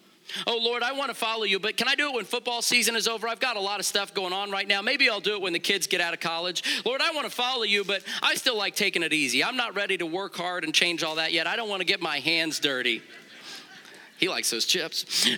Oh, 0.45 0.59
Lord, 0.61 0.83
I 0.83 0.91
want 0.91 1.09
to 1.09 1.15
follow 1.15 1.43
you, 1.43 1.59
but 1.59 1.77
can 1.77 1.87
I 1.87 1.95
do 1.95 2.09
it 2.09 2.13
when 2.15 2.25
football 2.25 2.61
season 2.61 2.95
is 2.95 3.07
over? 3.07 3.27
I've 3.27 3.39
got 3.39 3.55
a 3.55 3.61
lot 3.61 3.79
of 3.79 3.85
stuff 3.85 4.13
going 4.13 4.33
on 4.33 4.51
right 4.51 4.67
now. 4.67 4.81
Maybe 4.81 5.09
I'll 5.09 5.19
do 5.19 5.33
it 5.33 5.41
when 5.41 5.53
the 5.53 5.59
kids 5.59 5.87
get 5.87 6.01
out 6.01 6.13
of 6.13 6.19
college. 6.19 6.63
Lord, 6.85 7.01
I 7.01 7.11
want 7.11 7.25
to 7.25 7.33
follow 7.33 7.63
you, 7.63 7.83
but 7.83 8.03
I 8.21 8.35
still 8.35 8.57
like 8.57 8.75
taking 8.75 9.03
it 9.03 9.13
easy. 9.13 9.43
I'm 9.43 9.57
not 9.57 9.75
ready 9.75 9.97
to 9.97 10.05
work 10.05 10.35
hard 10.35 10.63
and 10.63 10.73
change 10.73 11.03
all 11.03 11.15
that 11.15 11.33
yet. 11.33 11.47
I 11.47 11.55
don't 11.55 11.69
want 11.69 11.81
to 11.81 11.85
get 11.85 12.01
my 12.01 12.19
hands 12.19 12.59
dirty. 12.59 13.01
He 14.17 14.27
likes 14.27 14.49
those 14.49 14.65
chips. 14.65 15.27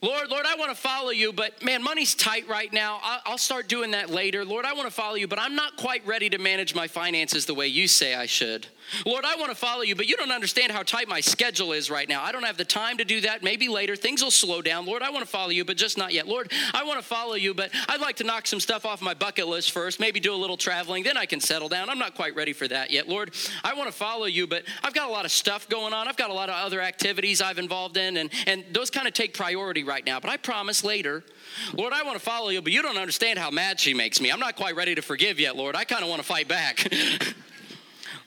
Lord, 0.00 0.28
Lord, 0.30 0.46
I 0.46 0.54
want 0.54 0.70
to 0.70 0.76
follow 0.76 1.10
you, 1.10 1.32
but 1.32 1.60
man, 1.64 1.82
money's 1.82 2.14
tight 2.14 2.48
right 2.48 2.72
now. 2.72 3.00
I'll 3.02 3.36
start 3.36 3.68
doing 3.68 3.90
that 3.90 4.10
later. 4.10 4.44
Lord, 4.44 4.64
I 4.64 4.72
want 4.72 4.86
to 4.86 4.94
follow 4.94 5.16
you, 5.16 5.26
but 5.26 5.40
I'm 5.40 5.56
not 5.56 5.76
quite 5.76 6.06
ready 6.06 6.30
to 6.30 6.38
manage 6.38 6.72
my 6.72 6.86
finances 6.86 7.46
the 7.46 7.54
way 7.54 7.66
you 7.66 7.88
say 7.88 8.14
I 8.14 8.26
should. 8.26 8.68
Lord, 9.04 9.24
I 9.24 9.36
want 9.36 9.50
to 9.50 9.56
follow 9.56 9.82
you, 9.82 9.94
but 9.94 10.08
you 10.08 10.16
don't 10.16 10.30
understand 10.30 10.72
how 10.72 10.82
tight 10.82 11.08
my 11.08 11.20
schedule 11.20 11.72
is 11.72 11.90
right 11.90 12.08
now. 12.08 12.22
I 12.22 12.32
don't 12.32 12.44
have 12.44 12.56
the 12.56 12.64
time 12.64 12.98
to 12.98 13.04
do 13.04 13.20
that. 13.22 13.42
Maybe 13.42 13.68
later. 13.68 13.96
Things 13.96 14.22
will 14.22 14.30
slow 14.30 14.62
down. 14.62 14.86
Lord, 14.86 15.02
I 15.02 15.10
want 15.10 15.24
to 15.24 15.30
follow 15.30 15.50
you, 15.50 15.64
but 15.64 15.76
just 15.76 15.98
not 15.98 16.12
yet. 16.12 16.26
Lord, 16.26 16.52
I 16.72 16.84
want 16.84 16.98
to 16.98 17.04
follow 17.04 17.34
you, 17.34 17.52
but 17.52 17.70
I'd 17.88 18.00
like 18.00 18.16
to 18.16 18.24
knock 18.24 18.46
some 18.46 18.60
stuff 18.60 18.86
off 18.86 19.02
my 19.02 19.14
bucket 19.14 19.48
list 19.48 19.72
first, 19.72 20.00
maybe 20.00 20.20
do 20.20 20.32
a 20.32 20.36
little 20.36 20.56
traveling, 20.56 21.02
then 21.02 21.16
I 21.16 21.26
can 21.26 21.40
settle 21.40 21.68
down. 21.68 21.90
I'm 21.90 21.98
not 21.98 22.14
quite 22.14 22.34
ready 22.34 22.52
for 22.52 22.68
that 22.68 22.90
yet. 22.90 23.08
Lord, 23.08 23.34
I 23.64 23.74
want 23.74 23.90
to 23.90 23.96
follow 23.96 24.26
you, 24.26 24.46
but 24.46 24.62
I've 24.82 24.94
got 24.94 25.08
a 25.08 25.12
lot 25.12 25.24
of 25.24 25.32
stuff 25.32 25.68
going 25.68 25.92
on. 25.92 26.08
I've 26.08 26.16
got 26.16 26.30
a 26.30 26.34
lot 26.34 26.48
of 26.48 26.54
other 26.54 26.80
activities 26.80 27.42
I've 27.42 27.58
involved 27.58 27.96
in, 27.96 28.16
and, 28.16 28.30
and 28.46 28.64
those 28.72 28.90
kind 28.90 29.06
of 29.06 29.12
take 29.12 29.34
priority 29.34 29.82
right 29.88 30.04
now. 30.06 30.20
But 30.20 30.30
I 30.30 30.36
promise 30.36 30.84
later, 30.84 31.24
Lord, 31.72 31.92
I 31.92 32.04
want 32.04 32.16
to 32.16 32.24
follow 32.24 32.50
you, 32.50 32.62
but 32.62 32.72
you 32.72 32.82
don't 32.82 32.98
understand 32.98 33.38
how 33.38 33.50
mad 33.50 33.80
she 33.80 33.94
makes 33.94 34.20
me. 34.20 34.30
I'm 34.30 34.38
not 34.38 34.54
quite 34.54 34.76
ready 34.76 34.94
to 34.94 35.02
forgive 35.02 35.40
yet, 35.40 35.56
Lord. 35.56 35.74
I 35.74 35.84
kind 35.84 36.02
of 36.02 36.08
want 36.08 36.20
to 36.20 36.26
fight 36.26 36.46
back. 36.46 36.86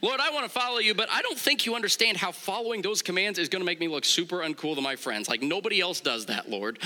Lord, 0.04 0.20
I 0.20 0.32
want 0.32 0.46
to 0.46 0.50
follow 0.50 0.80
you, 0.80 0.96
but 0.96 1.10
I 1.12 1.22
don't 1.22 1.38
think 1.38 1.68
you 1.68 1.76
understand 1.76 2.18
how 2.18 2.32
following 2.32 2.82
those 2.82 3.04
commands 3.04 3.38
is 3.38 3.50
going 3.50 3.60
to 3.62 3.66
make 3.66 3.80
me 3.80 3.88
look 3.88 4.04
super 4.04 4.38
uncool 4.38 4.74
to 4.74 4.82
my 4.82 4.96
friends. 4.96 5.30
Like 5.30 5.44
nobody 5.44 5.80
else 5.80 6.02
does 6.02 6.26
that, 6.26 6.50
Lord. 6.50 6.80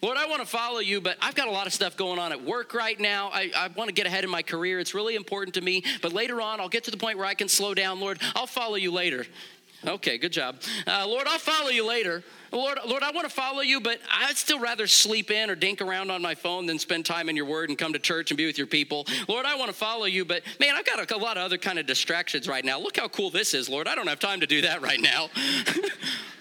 Lord, 0.00 0.16
I 0.16 0.26
want 0.26 0.40
to 0.40 0.48
follow 0.48 0.78
you, 0.78 1.02
but 1.02 1.18
I've 1.20 1.34
got 1.34 1.48
a 1.48 1.50
lot 1.50 1.66
of 1.66 1.74
stuff 1.74 1.98
going 1.98 2.18
on 2.18 2.32
at 2.32 2.42
work 2.42 2.72
right 2.72 2.98
now. 2.98 3.30
I, 3.30 3.50
I 3.54 3.68
want 3.76 3.88
to 3.88 3.94
get 3.94 4.06
ahead 4.06 4.24
in 4.24 4.30
my 4.30 4.40
career. 4.40 4.80
It's 4.80 4.94
really 4.94 5.16
important 5.16 5.54
to 5.54 5.60
me, 5.60 5.84
but 6.00 6.14
later 6.14 6.40
on, 6.40 6.60
I'll 6.60 6.70
get 6.70 6.84
to 6.84 6.90
the 6.90 6.96
point 6.96 7.18
where 7.18 7.26
I 7.26 7.34
can 7.34 7.48
slow 7.48 7.74
down. 7.74 8.00
Lord, 8.00 8.18
I'll 8.34 8.46
follow 8.46 8.76
you 8.76 8.90
later. 8.90 9.26
Okay, 9.86 10.16
good 10.16 10.32
job. 10.32 10.60
Uh, 10.86 11.06
Lord, 11.08 11.26
I'll 11.26 11.38
follow 11.38 11.68
you 11.68 11.86
later. 11.86 12.22
Lord, 12.52 12.78
Lord, 12.86 13.02
I 13.02 13.10
want 13.10 13.26
to 13.28 13.34
follow 13.34 13.62
you, 13.62 13.80
but 13.80 13.98
I'd 14.10 14.36
still 14.36 14.60
rather 14.60 14.86
sleep 14.86 15.30
in 15.30 15.50
or 15.50 15.54
dink 15.54 15.80
around 15.80 16.10
on 16.10 16.22
my 16.22 16.34
phone 16.34 16.66
than 16.66 16.78
spend 16.78 17.06
time 17.06 17.28
in 17.28 17.36
your 17.36 17.46
word 17.46 17.70
and 17.70 17.78
come 17.78 17.92
to 17.94 17.98
church 17.98 18.30
and 18.30 18.38
be 18.38 18.46
with 18.46 18.58
your 18.58 18.66
people. 18.66 19.06
Lord, 19.26 19.46
I 19.46 19.56
want 19.56 19.70
to 19.70 19.76
follow 19.76 20.04
you, 20.04 20.24
but 20.24 20.42
man, 20.60 20.74
I've 20.76 20.84
got 20.84 21.10
a, 21.10 21.16
a 21.16 21.18
lot 21.18 21.36
of 21.36 21.42
other 21.44 21.58
kind 21.58 21.78
of 21.78 21.86
distractions 21.86 22.46
right 22.46 22.64
now. 22.64 22.78
Look 22.78 22.98
how 22.98 23.08
cool 23.08 23.30
this 23.30 23.54
is, 23.54 23.68
Lord. 23.68 23.88
I 23.88 23.94
don't 23.94 24.06
have 24.06 24.20
time 24.20 24.40
to 24.40 24.46
do 24.46 24.60
that 24.62 24.82
right 24.82 25.00
now. 25.00 25.30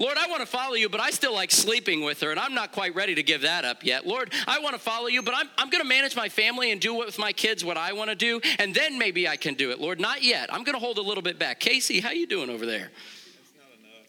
Lord, 0.00 0.16
I 0.16 0.28
want 0.28 0.40
to 0.40 0.46
follow 0.46 0.76
you, 0.76 0.88
but 0.88 0.98
I 0.98 1.10
still 1.10 1.34
like 1.34 1.50
sleeping 1.50 2.02
with 2.02 2.22
her, 2.22 2.30
and 2.30 2.40
I'm 2.40 2.54
not 2.54 2.72
quite 2.72 2.94
ready 2.94 3.14
to 3.16 3.22
give 3.22 3.42
that 3.42 3.66
up 3.66 3.84
yet. 3.84 4.06
Lord, 4.06 4.32
I 4.48 4.58
want 4.58 4.74
to 4.74 4.80
follow 4.80 5.08
you, 5.08 5.20
but 5.20 5.34
I'm, 5.36 5.46
I'm 5.58 5.68
going 5.68 5.82
to 5.82 5.88
manage 5.88 6.16
my 6.16 6.30
family 6.30 6.72
and 6.72 6.80
do 6.80 6.94
with 6.94 7.18
my 7.18 7.32
kids 7.32 7.66
what 7.66 7.76
I 7.76 7.92
want 7.92 8.08
to 8.08 8.16
do, 8.16 8.40
and 8.58 8.74
then 8.74 8.98
maybe 8.98 9.28
I 9.28 9.36
can 9.36 9.52
do 9.52 9.70
it. 9.72 9.78
Lord, 9.78 10.00
not 10.00 10.22
yet. 10.22 10.52
I'm 10.52 10.64
going 10.64 10.74
to 10.74 10.80
hold 10.80 10.96
a 10.96 11.02
little 11.02 11.22
bit 11.22 11.38
back. 11.38 11.60
Casey, 11.60 12.00
how 12.00 12.12
you 12.12 12.26
doing 12.26 12.48
over 12.48 12.64
there? 12.64 12.90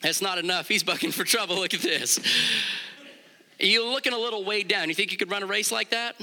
That's 0.01 0.21
not 0.21 0.37
enough. 0.37 0.69
He's 0.69 0.81
bucking 0.81 1.11
for 1.11 1.25
trouble. 1.25 1.57
Look 1.57 1.73
at 1.73 1.81
this. 1.81 2.21
You're 3.59 3.85
looking 3.85 4.13
a 4.13 4.17
little 4.17 4.45
weighed 4.45 4.69
down. 4.69 4.87
You 4.87 4.95
think 4.95 5.11
you 5.11 5.17
could 5.17 5.29
run 5.29 5.43
a 5.43 5.45
race 5.45 5.73
like 5.73 5.89
that? 5.89 6.15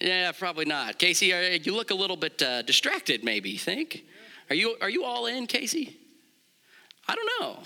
Yeah, 0.00 0.32
probably 0.32 0.64
not. 0.64 0.98
Casey, 0.98 1.26
you 1.62 1.72
look 1.72 1.92
a 1.92 1.94
little 1.94 2.16
bit 2.16 2.42
uh, 2.42 2.62
distracted, 2.62 3.22
maybe, 3.22 3.50
you 3.50 3.58
think? 3.58 4.02
Are 4.50 4.56
you, 4.56 4.74
are 4.80 4.90
you 4.90 5.04
all 5.04 5.26
in, 5.26 5.46
Casey? 5.46 5.96
I 7.06 7.14
don't 7.14 7.30
know. 7.40 7.62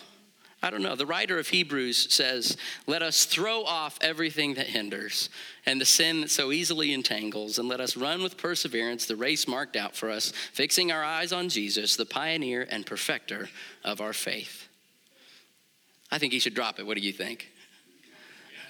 I 0.62 0.70
don't 0.70 0.82
know. 0.82 0.96
The 0.96 1.06
writer 1.06 1.38
of 1.38 1.48
Hebrews 1.48 2.12
says, 2.12 2.56
Let 2.86 3.02
us 3.02 3.24
throw 3.24 3.62
off 3.64 3.98
everything 4.00 4.54
that 4.54 4.66
hinders 4.66 5.28
and 5.66 5.80
the 5.80 5.84
sin 5.84 6.22
that 6.22 6.30
so 6.30 6.50
easily 6.50 6.94
entangles, 6.94 7.58
and 7.58 7.68
let 7.68 7.80
us 7.80 7.96
run 7.96 8.22
with 8.22 8.38
perseverance 8.38 9.04
the 9.06 9.16
race 9.16 9.46
marked 9.46 9.76
out 9.76 9.94
for 9.94 10.10
us, 10.10 10.32
fixing 10.52 10.90
our 10.90 11.04
eyes 11.04 11.32
on 11.32 11.50
Jesus, 11.50 11.96
the 11.96 12.06
pioneer 12.06 12.66
and 12.70 12.86
perfecter 12.86 13.48
of 13.84 14.00
our 14.00 14.14
faith. 14.14 14.68
I 16.10 16.18
think 16.18 16.32
he 16.32 16.38
should 16.38 16.54
drop 16.54 16.78
it. 16.78 16.86
What 16.86 16.96
do 16.96 17.02
you 17.02 17.12
think? 17.12 17.50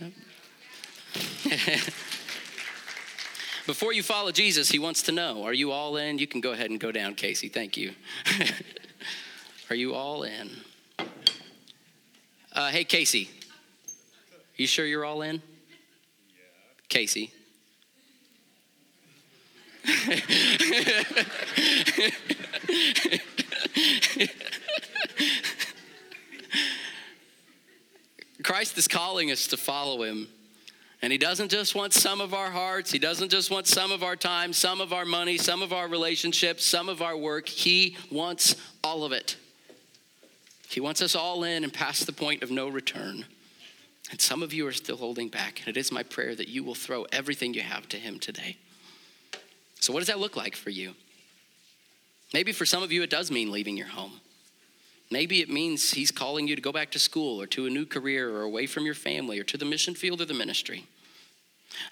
Before 3.67 3.93
you 3.93 4.03
follow 4.03 4.33
Jesus, 4.33 4.69
he 4.71 4.79
wants 4.79 5.03
to 5.03 5.13
know 5.13 5.45
Are 5.45 5.55
you 5.55 5.71
all 5.71 5.97
in? 5.97 6.19
You 6.19 6.27
can 6.27 6.41
go 6.41 6.53
ahead 6.53 6.71
and 6.71 6.81
go 6.81 6.91
down, 6.91 7.15
Casey. 7.15 7.49
Thank 7.49 7.77
you. 7.77 7.93
are 9.71 9.77
you 9.77 9.95
all 9.95 10.25
in? 10.25 10.51
Uh, 12.57 12.71
hey, 12.71 12.85
Casey. 12.85 13.29
You 14.57 14.67
sure 14.67 14.87
you're 14.87 15.05
all 15.05 15.21
in? 15.21 15.43
Casey. 16.89 17.31
Christ 28.43 28.79
is 28.79 28.89
calling 28.89 29.31
us 29.31 29.47
to 29.49 29.59
follow 29.59 30.03
him. 30.03 30.27
And 31.03 31.13
he 31.13 31.19
doesn't 31.19 31.51
just 31.51 31.75
want 31.75 31.93
some 31.93 32.23
of 32.23 32.33
our 32.33 32.51
hearts, 32.51 32.91
he 32.91 32.99
doesn't 32.99 33.29
just 33.29 33.51
want 33.51 33.67
some 33.67 33.93
of 33.93 34.03
our 34.03 34.17
time, 34.17 34.55
some 34.55 34.81
of 34.81 34.95
our 34.95 35.05
money, 35.05 35.37
some 35.37 35.61
of 35.61 35.75
our 35.75 35.89
relationships, 35.89 36.65
some 36.65 36.89
of 36.89 37.03
our 37.03 37.19
work. 37.19 37.51
He 37.51 37.99
wants 38.11 38.57
all 38.83 39.05
of 39.05 39.13
it. 39.13 39.37
He 40.69 40.81
wants 40.81 41.01
us 41.01 41.15
all 41.15 41.45
in 41.45 41.65
and 41.65 41.73
past 41.73 42.07
the 42.07 42.13
point 42.13 42.43
of 42.43 42.51
no 42.51 42.69
return. 42.69 43.25
And 44.11 44.21
some 44.21 44.43
of 44.43 44.53
you 44.53 44.67
are 44.67 44.73
still 44.73 44.97
holding 44.97 45.29
back. 45.29 45.61
And 45.61 45.69
it 45.69 45.79
is 45.79 45.91
my 45.91 46.03
prayer 46.03 46.35
that 46.35 46.49
you 46.49 46.63
will 46.63 46.75
throw 46.75 47.05
everything 47.13 47.55
you 47.55 47.63
have 47.63 47.89
to 47.89 47.97
him 47.97 48.19
today. 48.19 48.57
So, 49.81 49.93
what 49.93 50.01
does 50.01 50.09
that 50.09 50.19
look 50.19 50.37
like 50.37 50.57
for 50.57 50.71
you? 50.71 50.95
Maybe 52.33 52.53
for 52.53 52.67
some 52.67 52.83
of 52.83 52.93
you, 52.93 53.03
it 53.03 53.11
does 53.11 53.31
mean 53.31 53.53
leaving 53.53 53.77
your 53.77 53.87
home. 53.87 54.21
Maybe 55.11 55.41
it 55.41 55.49
means 55.49 55.93
He's 55.93 56.11
calling 56.11 56.49
you 56.49 56.57
to 56.57 56.63
go 56.63 56.73
back 56.73 56.91
to 56.93 56.99
school 56.99 57.41
or 57.41 57.47
to 57.49 57.67
a 57.67 57.71
new 57.71 57.87
career 57.87 58.35
or 58.35 58.43
away 58.43 58.67
from 58.67 58.85
your 58.85 58.95
family 58.95 59.39
or 59.39 59.45
to 59.45 59.57
the 59.57 59.65
mission 59.65 59.95
field 59.95 60.21
or 60.21 60.25
the 60.25 60.35
ministry. 60.35 60.87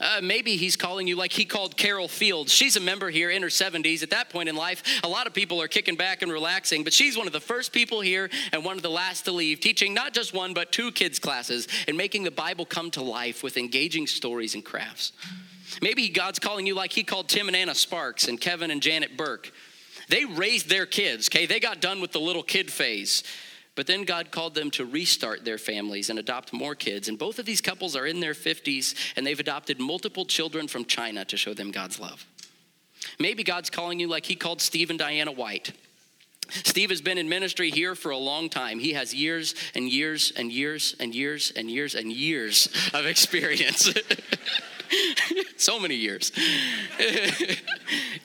Uh, 0.00 0.20
maybe 0.22 0.56
he's 0.56 0.76
calling 0.76 1.06
you 1.06 1.16
like 1.16 1.32
he 1.32 1.44
called 1.44 1.76
Carol 1.76 2.08
Fields. 2.08 2.52
She's 2.52 2.76
a 2.76 2.80
member 2.80 3.10
here 3.10 3.30
in 3.30 3.42
her 3.42 3.48
70s. 3.48 4.02
At 4.02 4.10
that 4.10 4.30
point 4.30 4.48
in 4.48 4.56
life, 4.56 4.82
a 5.04 5.08
lot 5.08 5.26
of 5.26 5.34
people 5.34 5.60
are 5.60 5.68
kicking 5.68 5.96
back 5.96 6.22
and 6.22 6.32
relaxing, 6.32 6.84
but 6.84 6.92
she's 6.92 7.16
one 7.16 7.26
of 7.26 7.32
the 7.32 7.40
first 7.40 7.72
people 7.72 8.00
here 8.00 8.30
and 8.52 8.64
one 8.64 8.76
of 8.76 8.82
the 8.82 8.90
last 8.90 9.24
to 9.26 9.32
leave, 9.32 9.60
teaching 9.60 9.94
not 9.94 10.12
just 10.12 10.32
one, 10.32 10.54
but 10.54 10.72
two 10.72 10.90
kids' 10.92 11.18
classes 11.18 11.68
and 11.87 11.96
making 11.96 12.24
the 12.24 12.30
Bible 12.30 12.64
come 12.64 12.90
to 12.92 13.02
life 13.02 13.42
with 13.42 13.56
engaging 13.56 14.06
stories 14.06 14.54
and 14.54 14.64
crafts. 14.64 15.12
Maybe 15.82 16.08
God's 16.08 16.38
calling 16.38 16.66
you 16.66 16.74
like 16.74 16.92
he 16.92 17.02
called 17.02 17.28
Tim 17.28 17.48
and 17.48 17.56
Anna 17.56 17.74
Sparks 17.74 18.28
and 18.28 18.40
Kevin 18.40 18.70
and 18.70 18.82
Janet 18.82 19.16
Burke. 19.16 19.52
They 20.08 20.24
raised 20.24 20.68
their 20.68 20.87
kids, 20.87 21.28
okay? 21.28 21.46
They 21.46 21.60
got 21.60 21.80
done 21.80 22.00
with 22.00 22.12
the 22.12 22.20
little 22.20 22.42
kid 22.42 22.70
phase. 22.70 23.22
But 23.74 23.87
then 23.87 24.04
God 24.04 24.30
called 24.30 24.54
them 24.54 24.70
to 24.72 24.84
restart 24.84 25.44
their 25.44 25.58
families 25.58 26.08
and 26.08 26.18
adopt 26.18 26.52
more 26.52 26.74
kids. 26.74 27.08
And 27.08 27.18
both 27.18 27.38
of 27.38 27.46
these 27.46 27.60
couples 27.60 27.96
are 27.96 28.06
in 28.06 28.20
their 28.20 28.34
50s 28.34 28.94
and 29.16 29.26
they've 29.26 29.40
adopted 29.40 29.80
multiple 29.80 30.24
children 30.24 30.68
from 30.68 30.84
China 30.84 31.24
to 31.24 31.37
show 31.37 31.54
them 31.54 31.70
God's 31.70 31.98
love. 31.98 32.24
Maybe 33.18 33.42
God's 33.42 33.70
calling 33.70 33.98
you 33.98 34.06
like 34.06 34.26
He 34.26 34.37
called 34.37 34.60
Steve 34.60 34.90
and 34.90 34.98
Diana 34.98 35.32
White. 35.32 35.72
Steve 36.50 36.90
has 36.90 37.00
been 37.00 37.18
in 37.18 37.28
ministry 37.28 37.70
here 37.70 37.94
for 37.94 38.10
a 38.10 38.18
long 38.18 38.48
time. 38.48 38.78
He 38.78 38.92
has 38.92 39.14
years 39.14 39.54
and 39.74 39.88
years 39.88 40.32
and 40.37 40.52
years 40.52 40.94
and 41.00 41.14
years 41.14 41.52
and 41.56 41.70
years 41.70 41.94
and 41.94 42.12
years 42.12 42.68
of 42.92 43.06
experience. 43.06 43.92
so 45.56 45.78
many 45.78 45.94
years. 45.94 46.32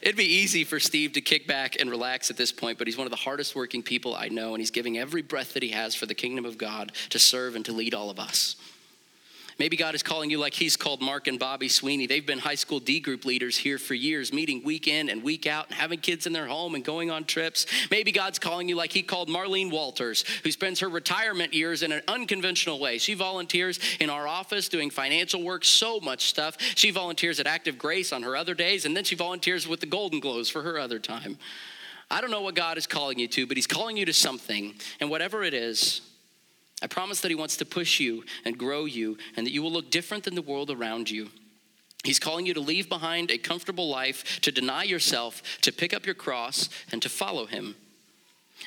It'd 0.01 0.15
be 0.15 0.25
easy 0.25 0.63
for 0.63 0.79
Steve 0.79 1.13
to 1.13 1.21
kick 1.21 1.47
back 1.47 1.79
and 1.79 1.89
relax 1.89 2.29
at 2.29 2.37
this 2.37 2.51
point, 2.51 2.77
but 2.77 2.87
he's 2.87 2.97
one 2.97 3.07
of 3.07 3.11
the 3.11 3.17
hardest 3.17 3.55
working 3.55 3.83
people 3.83 4.15
I 4.15 4.29
know, 4.29 4.53
and 4.53 4.61
he's 4.61 4.71
giving 4.71 4.97
every 4.97 5.21
breath 5.21 5.53
that 5.53 5.63
he 5.63 5.69
has 5.69 5.95
for 5.95 6.05
the 6.05 6.15
kingdom 6.15 6.45
of 6.45 6.57
God 6.57 6.91
to 7.09 7.19
serve 7.19 7.55
and 7.55 7.65
to 7.65 7.71
lead 7.71 7.93
all 7.93 8.09
of 8.09 8.19
us. 8.19 8.55
Maybe 9.59 9.75
God 9.75 9.93
is 9.93 10.01
calling 10.01 10.29
you 10.29 10.37
like 10.37 10.53
He's 10.53 10.77
called 10.77 11.01
Mark 11.01 11.27
and 11.27 11.37
Bobby 11.37 11.67
Sweeney. 11.67 12.07
They've 12.07 12.25
been 12.25 12.39
high 12.39 12.55
school 12.55 12.79
D 12.79 13.01
group 13.01 13.25
leaders 13.25 13.57
here 13.57 13.77
for 13.77 13.93
years, 13.93 14.31
meeting 14.31 14.63
week 14.63 14.87
in 14.87 15.09
and 15.09 15.21
week 15.21 15.45
out 15.45 15.67
and 15.67 15.75
having 15.75 15.99
kids 15.99 16.25
in 16.25 16.31
their 16.31 16.47
home 16.47 16.75
and 16.75 16.83
going 16.83 17.11
on 17.11 17.25
trips. 17.25 17.65
Maybe 17.91 18.13
God's 18.13 18.39
calling 18.39 18.69
you 18.69 18.77
like 18.77 18.93
He 18.93 19.01
called 19.01 19.27
Marlene 19.27 19.69
Walters, 19.69 20.23
who 20.43 20.51
spends 20.51 20.79
her 20.79 20.87
retirement 20.87 21.53
years 21.53 21.83
in 21.83 21.91
an 21.91 22.01
unconventional 22.07 22.79
way. 22.79 22.97
She 22.99 23.15
volunteers 23.15 23.81
in 23.99 24.09
our 24.09 24.29
office 24.29 24.69
doing 24.69 24.89
financial 24.89 25.43
work, 25.43 25.65
so 25.65 25.99
much 25.99 26.29
stuff. 26.29 26.55
She 26.75 26.91
volunteers 26.91 27.41
at 27.41 27.45
Active 27.45 27.77
Grace 27.77 28.13
on 28.13 28.23
her 28.23 28.37
other 28.37 28.53
days, 28.53 28.85
and 28.85 28.95
then 28.95 29.03
she 29.03 29.15
volunteers 29.15 29.67
with 29.67 29.81
the 29.81 29.87
Golden 29.87 30.21
Globes 30.21 30.49
for 30.49 30.61
her 30.63 30.79
other 30.79 30.99
time. 30.99 31.37
I 32.09 32.21
don't 32.21 32.31
know 32.31 32.41
what 32.41 32.55
God 32.55 32.77
is 32.77 32.87
calling 32.87 33.19
you 33.19 33.27
to, 33.27 33.45
but 33.45 33.57
He's 33.57 33.67
calling 33.67 33.97
you 33.97 34.05
to 34.05 34.13
something. 34.13 34.75
And 35.01 35.09
whatever 35.09 35.43
it 35.43 35.53
is, 35.53 35.99
I 36.81 36.87
promise 36.87 37.21
that 37.21 37.29
He 37.29 37.35
wants 37.35 37.57
to 37.57 37.65
push 37.65 37.99
you 37.99 38.23
and 38.45 38.57
grow 38.57 38.85
you 38.85 39.17
and 39.35 39.45
that 39.45 39.51
you 39.51 39.61
will 39.61 39.71
look 39.71 39.91
different 39.91 40.23
than 40.23 40.35
the 40.35 40.41
world 40.41 40.71
around 40.71 41.09
you. 41.09 41.29
He's 42.03 42.19
calling 42.19 42.45
you 42.45 42.53
to 42.53 42.61
leave 42.61 42.87
behind 42.87 43.29
a 43.29 43.37
comfortable 43.37 43.89
life, 43.89 44.39
to 44.41 44.51
deny 44.51 44.83
yourself, 44.83 45.41
to 45.61 45.73
pick 45.73 45.93
up 45.93 46.05
your 46.05 46.15
cross, 46.15 46.69
and 46.91 47.01
to 47.01 47.09
follow 47.09 47.45
Him. 47.45 47.75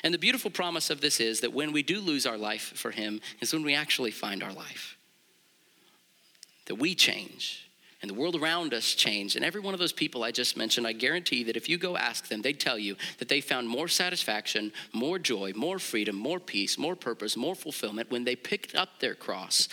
And 0.03 0.13
the 0.13 0.19
beautiful 0.19 0.51
promise 0.51 0.89
of 0.89 1.01
this 1.01 1.19
is 1.19 1.41
that 1.41 1.53
when 1.53 1.71
we 1.71 1.81
do 1.81 1.99
lose 1.99 2.27
our 2.27 2.37
life 2.37 2.73
for 2.75 2.91
Him, 2.91 3.21
is 3.41 3.51
when 3.51 3.63
we 3.63 3.73
actually 3.73 4.11
find 4.11 4.43
our 4.43 4.53
life. 4.53 4.97
That 6.65 6.75
we 6.75 6.93
change 6.93 7.62
and 8.03 8.09
the 8.09 8.15
world 8.15 8.35
around 8.35 8.73
us 8.73 8.93
changed. 8.93 9.37
And 9.37 9.45
every 9.45 9.61
one 9.61 9.73
of 9.73 9.79
those 9.79 9.93
people 9.93 10.25
I 10.25 10.31
just 10.31 10.57
mentioned, 10.57 10.85
I 10.85 10.91
guarantee 10.91 11.37
you 11.37 11.45
that 11.45 11.55
if 11.55 11.69
you 11.69 11.77
go 11.77 11.95
ask 11.95 12.27
them, 12.27 12.41
they'd 12.41 12.59
tell 12.59 12.77
you 12.77 12.97
that 13.19 13.29
they 13.29 13.39
found 13.39 13.69
more 13.69 13.87
satisfaction, 13.87 14.73
more 14.91 15.17
joy, 15.17 15.53
more 15.55 15.79
freedom, 15.79 16.17
more 16.17 16.41
peace, 16.41 16.77
more 16.77 16.97
purpose, 16.97 17.37
more 17.37 17.55
fulfillment 17.55 18.11
when 18.11 18.25
they 18.25 18.35
picked 18.35 18.75
up 18.75 18.99
their 18.99 19.15
cross 19.15 19.69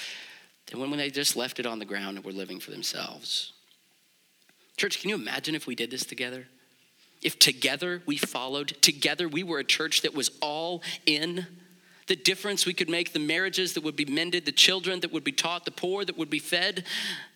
than 0.68 0.78
when 0.78 0.96
they 0.96 1.10
just 1.10 1.34
left 1.34 1.58
it 1.58 1.66
on 1.66 1.80
the 1.80 1.84
ground 1.84 2.16
and 2.18 2.24
were 2.24 2.30
living 2.30 2.60
for 2.60 2.70
themselves. 2.70 3.52
Church, 4.76 5.00
can 5.00 5.10
you 5.10 5.16
imagine 5.16 5.56
if 5.56 5.66
we 5.66 5.74
did 5.74 5.90
this 5.90 6.04
together? 6.04 6.46
If 7.22 7.36
together 7.36 8.00
we 8.06 8.16
followed, 8.16 8.68
together 8.80 9.28
we 9.28 9.42
were 9.42 9.58
a 9.58 9.64
church 9.64 10.02
that 10.02 10.14
was 10.14 10.30
all 10.40 10.82
in 11.04 11.48
the 12.10 12.16
difference 12.16 12.66
we 12.66 12.74
could 12.74 12.90
make, 12.90 13.12
the 13.12 13.20
marriages 13.20 13.74
that 13.74 13.84
would 13.84 13.94
be 13.94 14.04
mended, 14.04 14.44
the 14.44 14.50
children 14.50 14.98
that 14.98 15.12
would 15.12 15.22
be 15.22 15.30
taught, 15.30 15.64
the 15.64 15.70
poor 15.70 16.04
that 16.04 16.18
would 16.18 16.28
be 16.28 16.40
fed, 16.40 16.82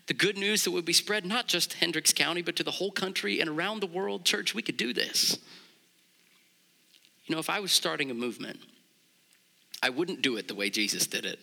the 0.08 0.14
good 0.14 0.37
news 0.37 0.64
that 0.64 0.72
would 0.72 0.84
be 0.84 0.92
spread 0.92 1.24
not 1.24 1.46
just 1.46 1.74
Hendricks 1.74 2.12
County, 2.12 2.42
but 2.42 2.56
to 2.56 2.64
the 2.64 2.72
whole 2.72 2.90
country 2.90 3.38
and 3.38 3.48
around 3.48 3.78
the 3.78 3.87
world. 3.87 4.24
Church, 4.24 4.52
we 4.52 4.62
could 4.62 4.76
do 4.76 4.92
this. 4.92 5.38
You 7.26 7.37
know, 7.37 7.38
if 7.38 7.48
I 7.48 7.60
was 7.60 7.70
starting 7.70 8.10
a 8.10 8.14
movement, 8.14 8.58
I 9.80 9.90
wouldn't 9.90 10.22
do 10.22 10.38
it 10.38 10.48
the 10.48 10.56
way 10.56 10.70
Jesus 10.70 11.06
did 11.06 11.24
it. 11.24 11.38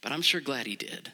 But 0.00 0.12
I'm 0.12 0.22
sure 0.22 0.40
glad 0.40 0.66
he 0.66 0.76
did. 0.76 1.12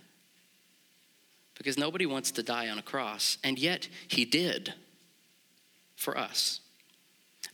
Because 1.58 1.76
nobody 1.76 2.06
wants 2.06 2.30
to 2.30 2.44
die 2.44 2.68
on 2.68 2.78
a 2.78 2.82
cross, 2.82 3.36
and 3.42 3.58
yet 3.58 3.88
he 4.06 4.24
did 4.24 4.74
for 5.96 6.16
us. 6.16 6.60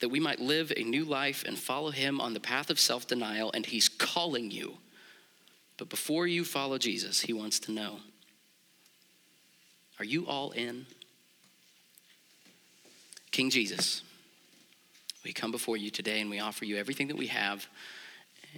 That 0.00 0.10
we 0.10 0.20
might 0.20 0.40
live 0.40 0.72
a 0.76 0.82
new 0.82 1.04
life 1.04 1.44
and 1.46 1.58
follow 1.58 1.90
him 1.90 2.20
on 2.20 2.34
the 2.34 2.40
path 2.40 2.70
of 2.70 2.78
self 2.78 3.06
denial, 3.06 3.50
and 3.52 3.66
he's 3.66 3.88
calling 3.88 4.50
you. 4.50 4.78
But 5.76 5.88
before 5.88 6.26
you 6.26 6.44
follow 6.44 6.78
Jesus, 6.78 7.20
he 7.22 7.32
wants 7.32 7.58
to 7.60 7.72
know 7.72 8.00
are 9.98 10.04
you 10.04 10.26
all 10.26 10.52
in? 10.52 10.86
King 13.32 13.50
Jesus, 13.50 14.02
we 15.24 15.32
come 15.32 15.50
before 15.50 15.76
you 15.76 15.90
today 15.90 16.20
and 16.20 16.30
we 16.30 16.40
offer 16.40 16.64
you 16.64 16.76
everything 16.76 17.08
that 17.08 17.16
we 17.16 17.26
have. 17.28 17.66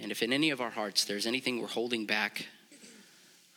And 0.00 0.10
if 0.10 0.22
in 0.22 0.32
any 0.32 0.50
of 0.50 0.60
our 0.60 0.70
hearts 0.70 1.04
there's 1.04 1.26
anything 1.26 1.60
we're 1.60 1.66
holding 1.66 2.06
back, 2.06 2.46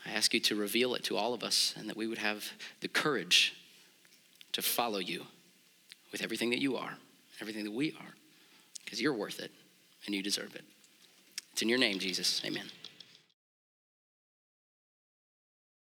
I 0.06 0.12
ask 0.12 0.34
you 0.34 0.40
to 0.42 0.56
reveal 0.56 0.96
it 0.96 1.04
to 1.06 1.18
all 1.18 1.34
of 1.34 1.44
us 1.44 1.74
and 1.78 1.90
that 1.90 1.98
we 1.98 2.08
would 2.08 2.18
have 2.18 2.52
the 2.82 2.88
courage 2.88 3.54
to 4.54 4.62
follow 4.62 5.00
you 5.00 5.26
with 6.12 6.22
everything 6.22 6.50
that 6.52 6.60
you 6.60 6.76
are, 6.76 6.98
everything 7.44 7.66
that 7.66 7.74
we 7.74 7.92
are, 8.00 8.14
because 8.84 9.02
you're 9.02 9.14
worth 9.14 9.40
it 9.40 9.52
and 10.06 10.16
you 10.16 10.24
deserve 10.24 10.56
it. 10.56 10.64
It's 11.52 11.62
in 11.62 11.68
your 11.70 11.78
name, 11.78 12.00
Jesus. 12.00 12.42
Amen. 12.46 12.66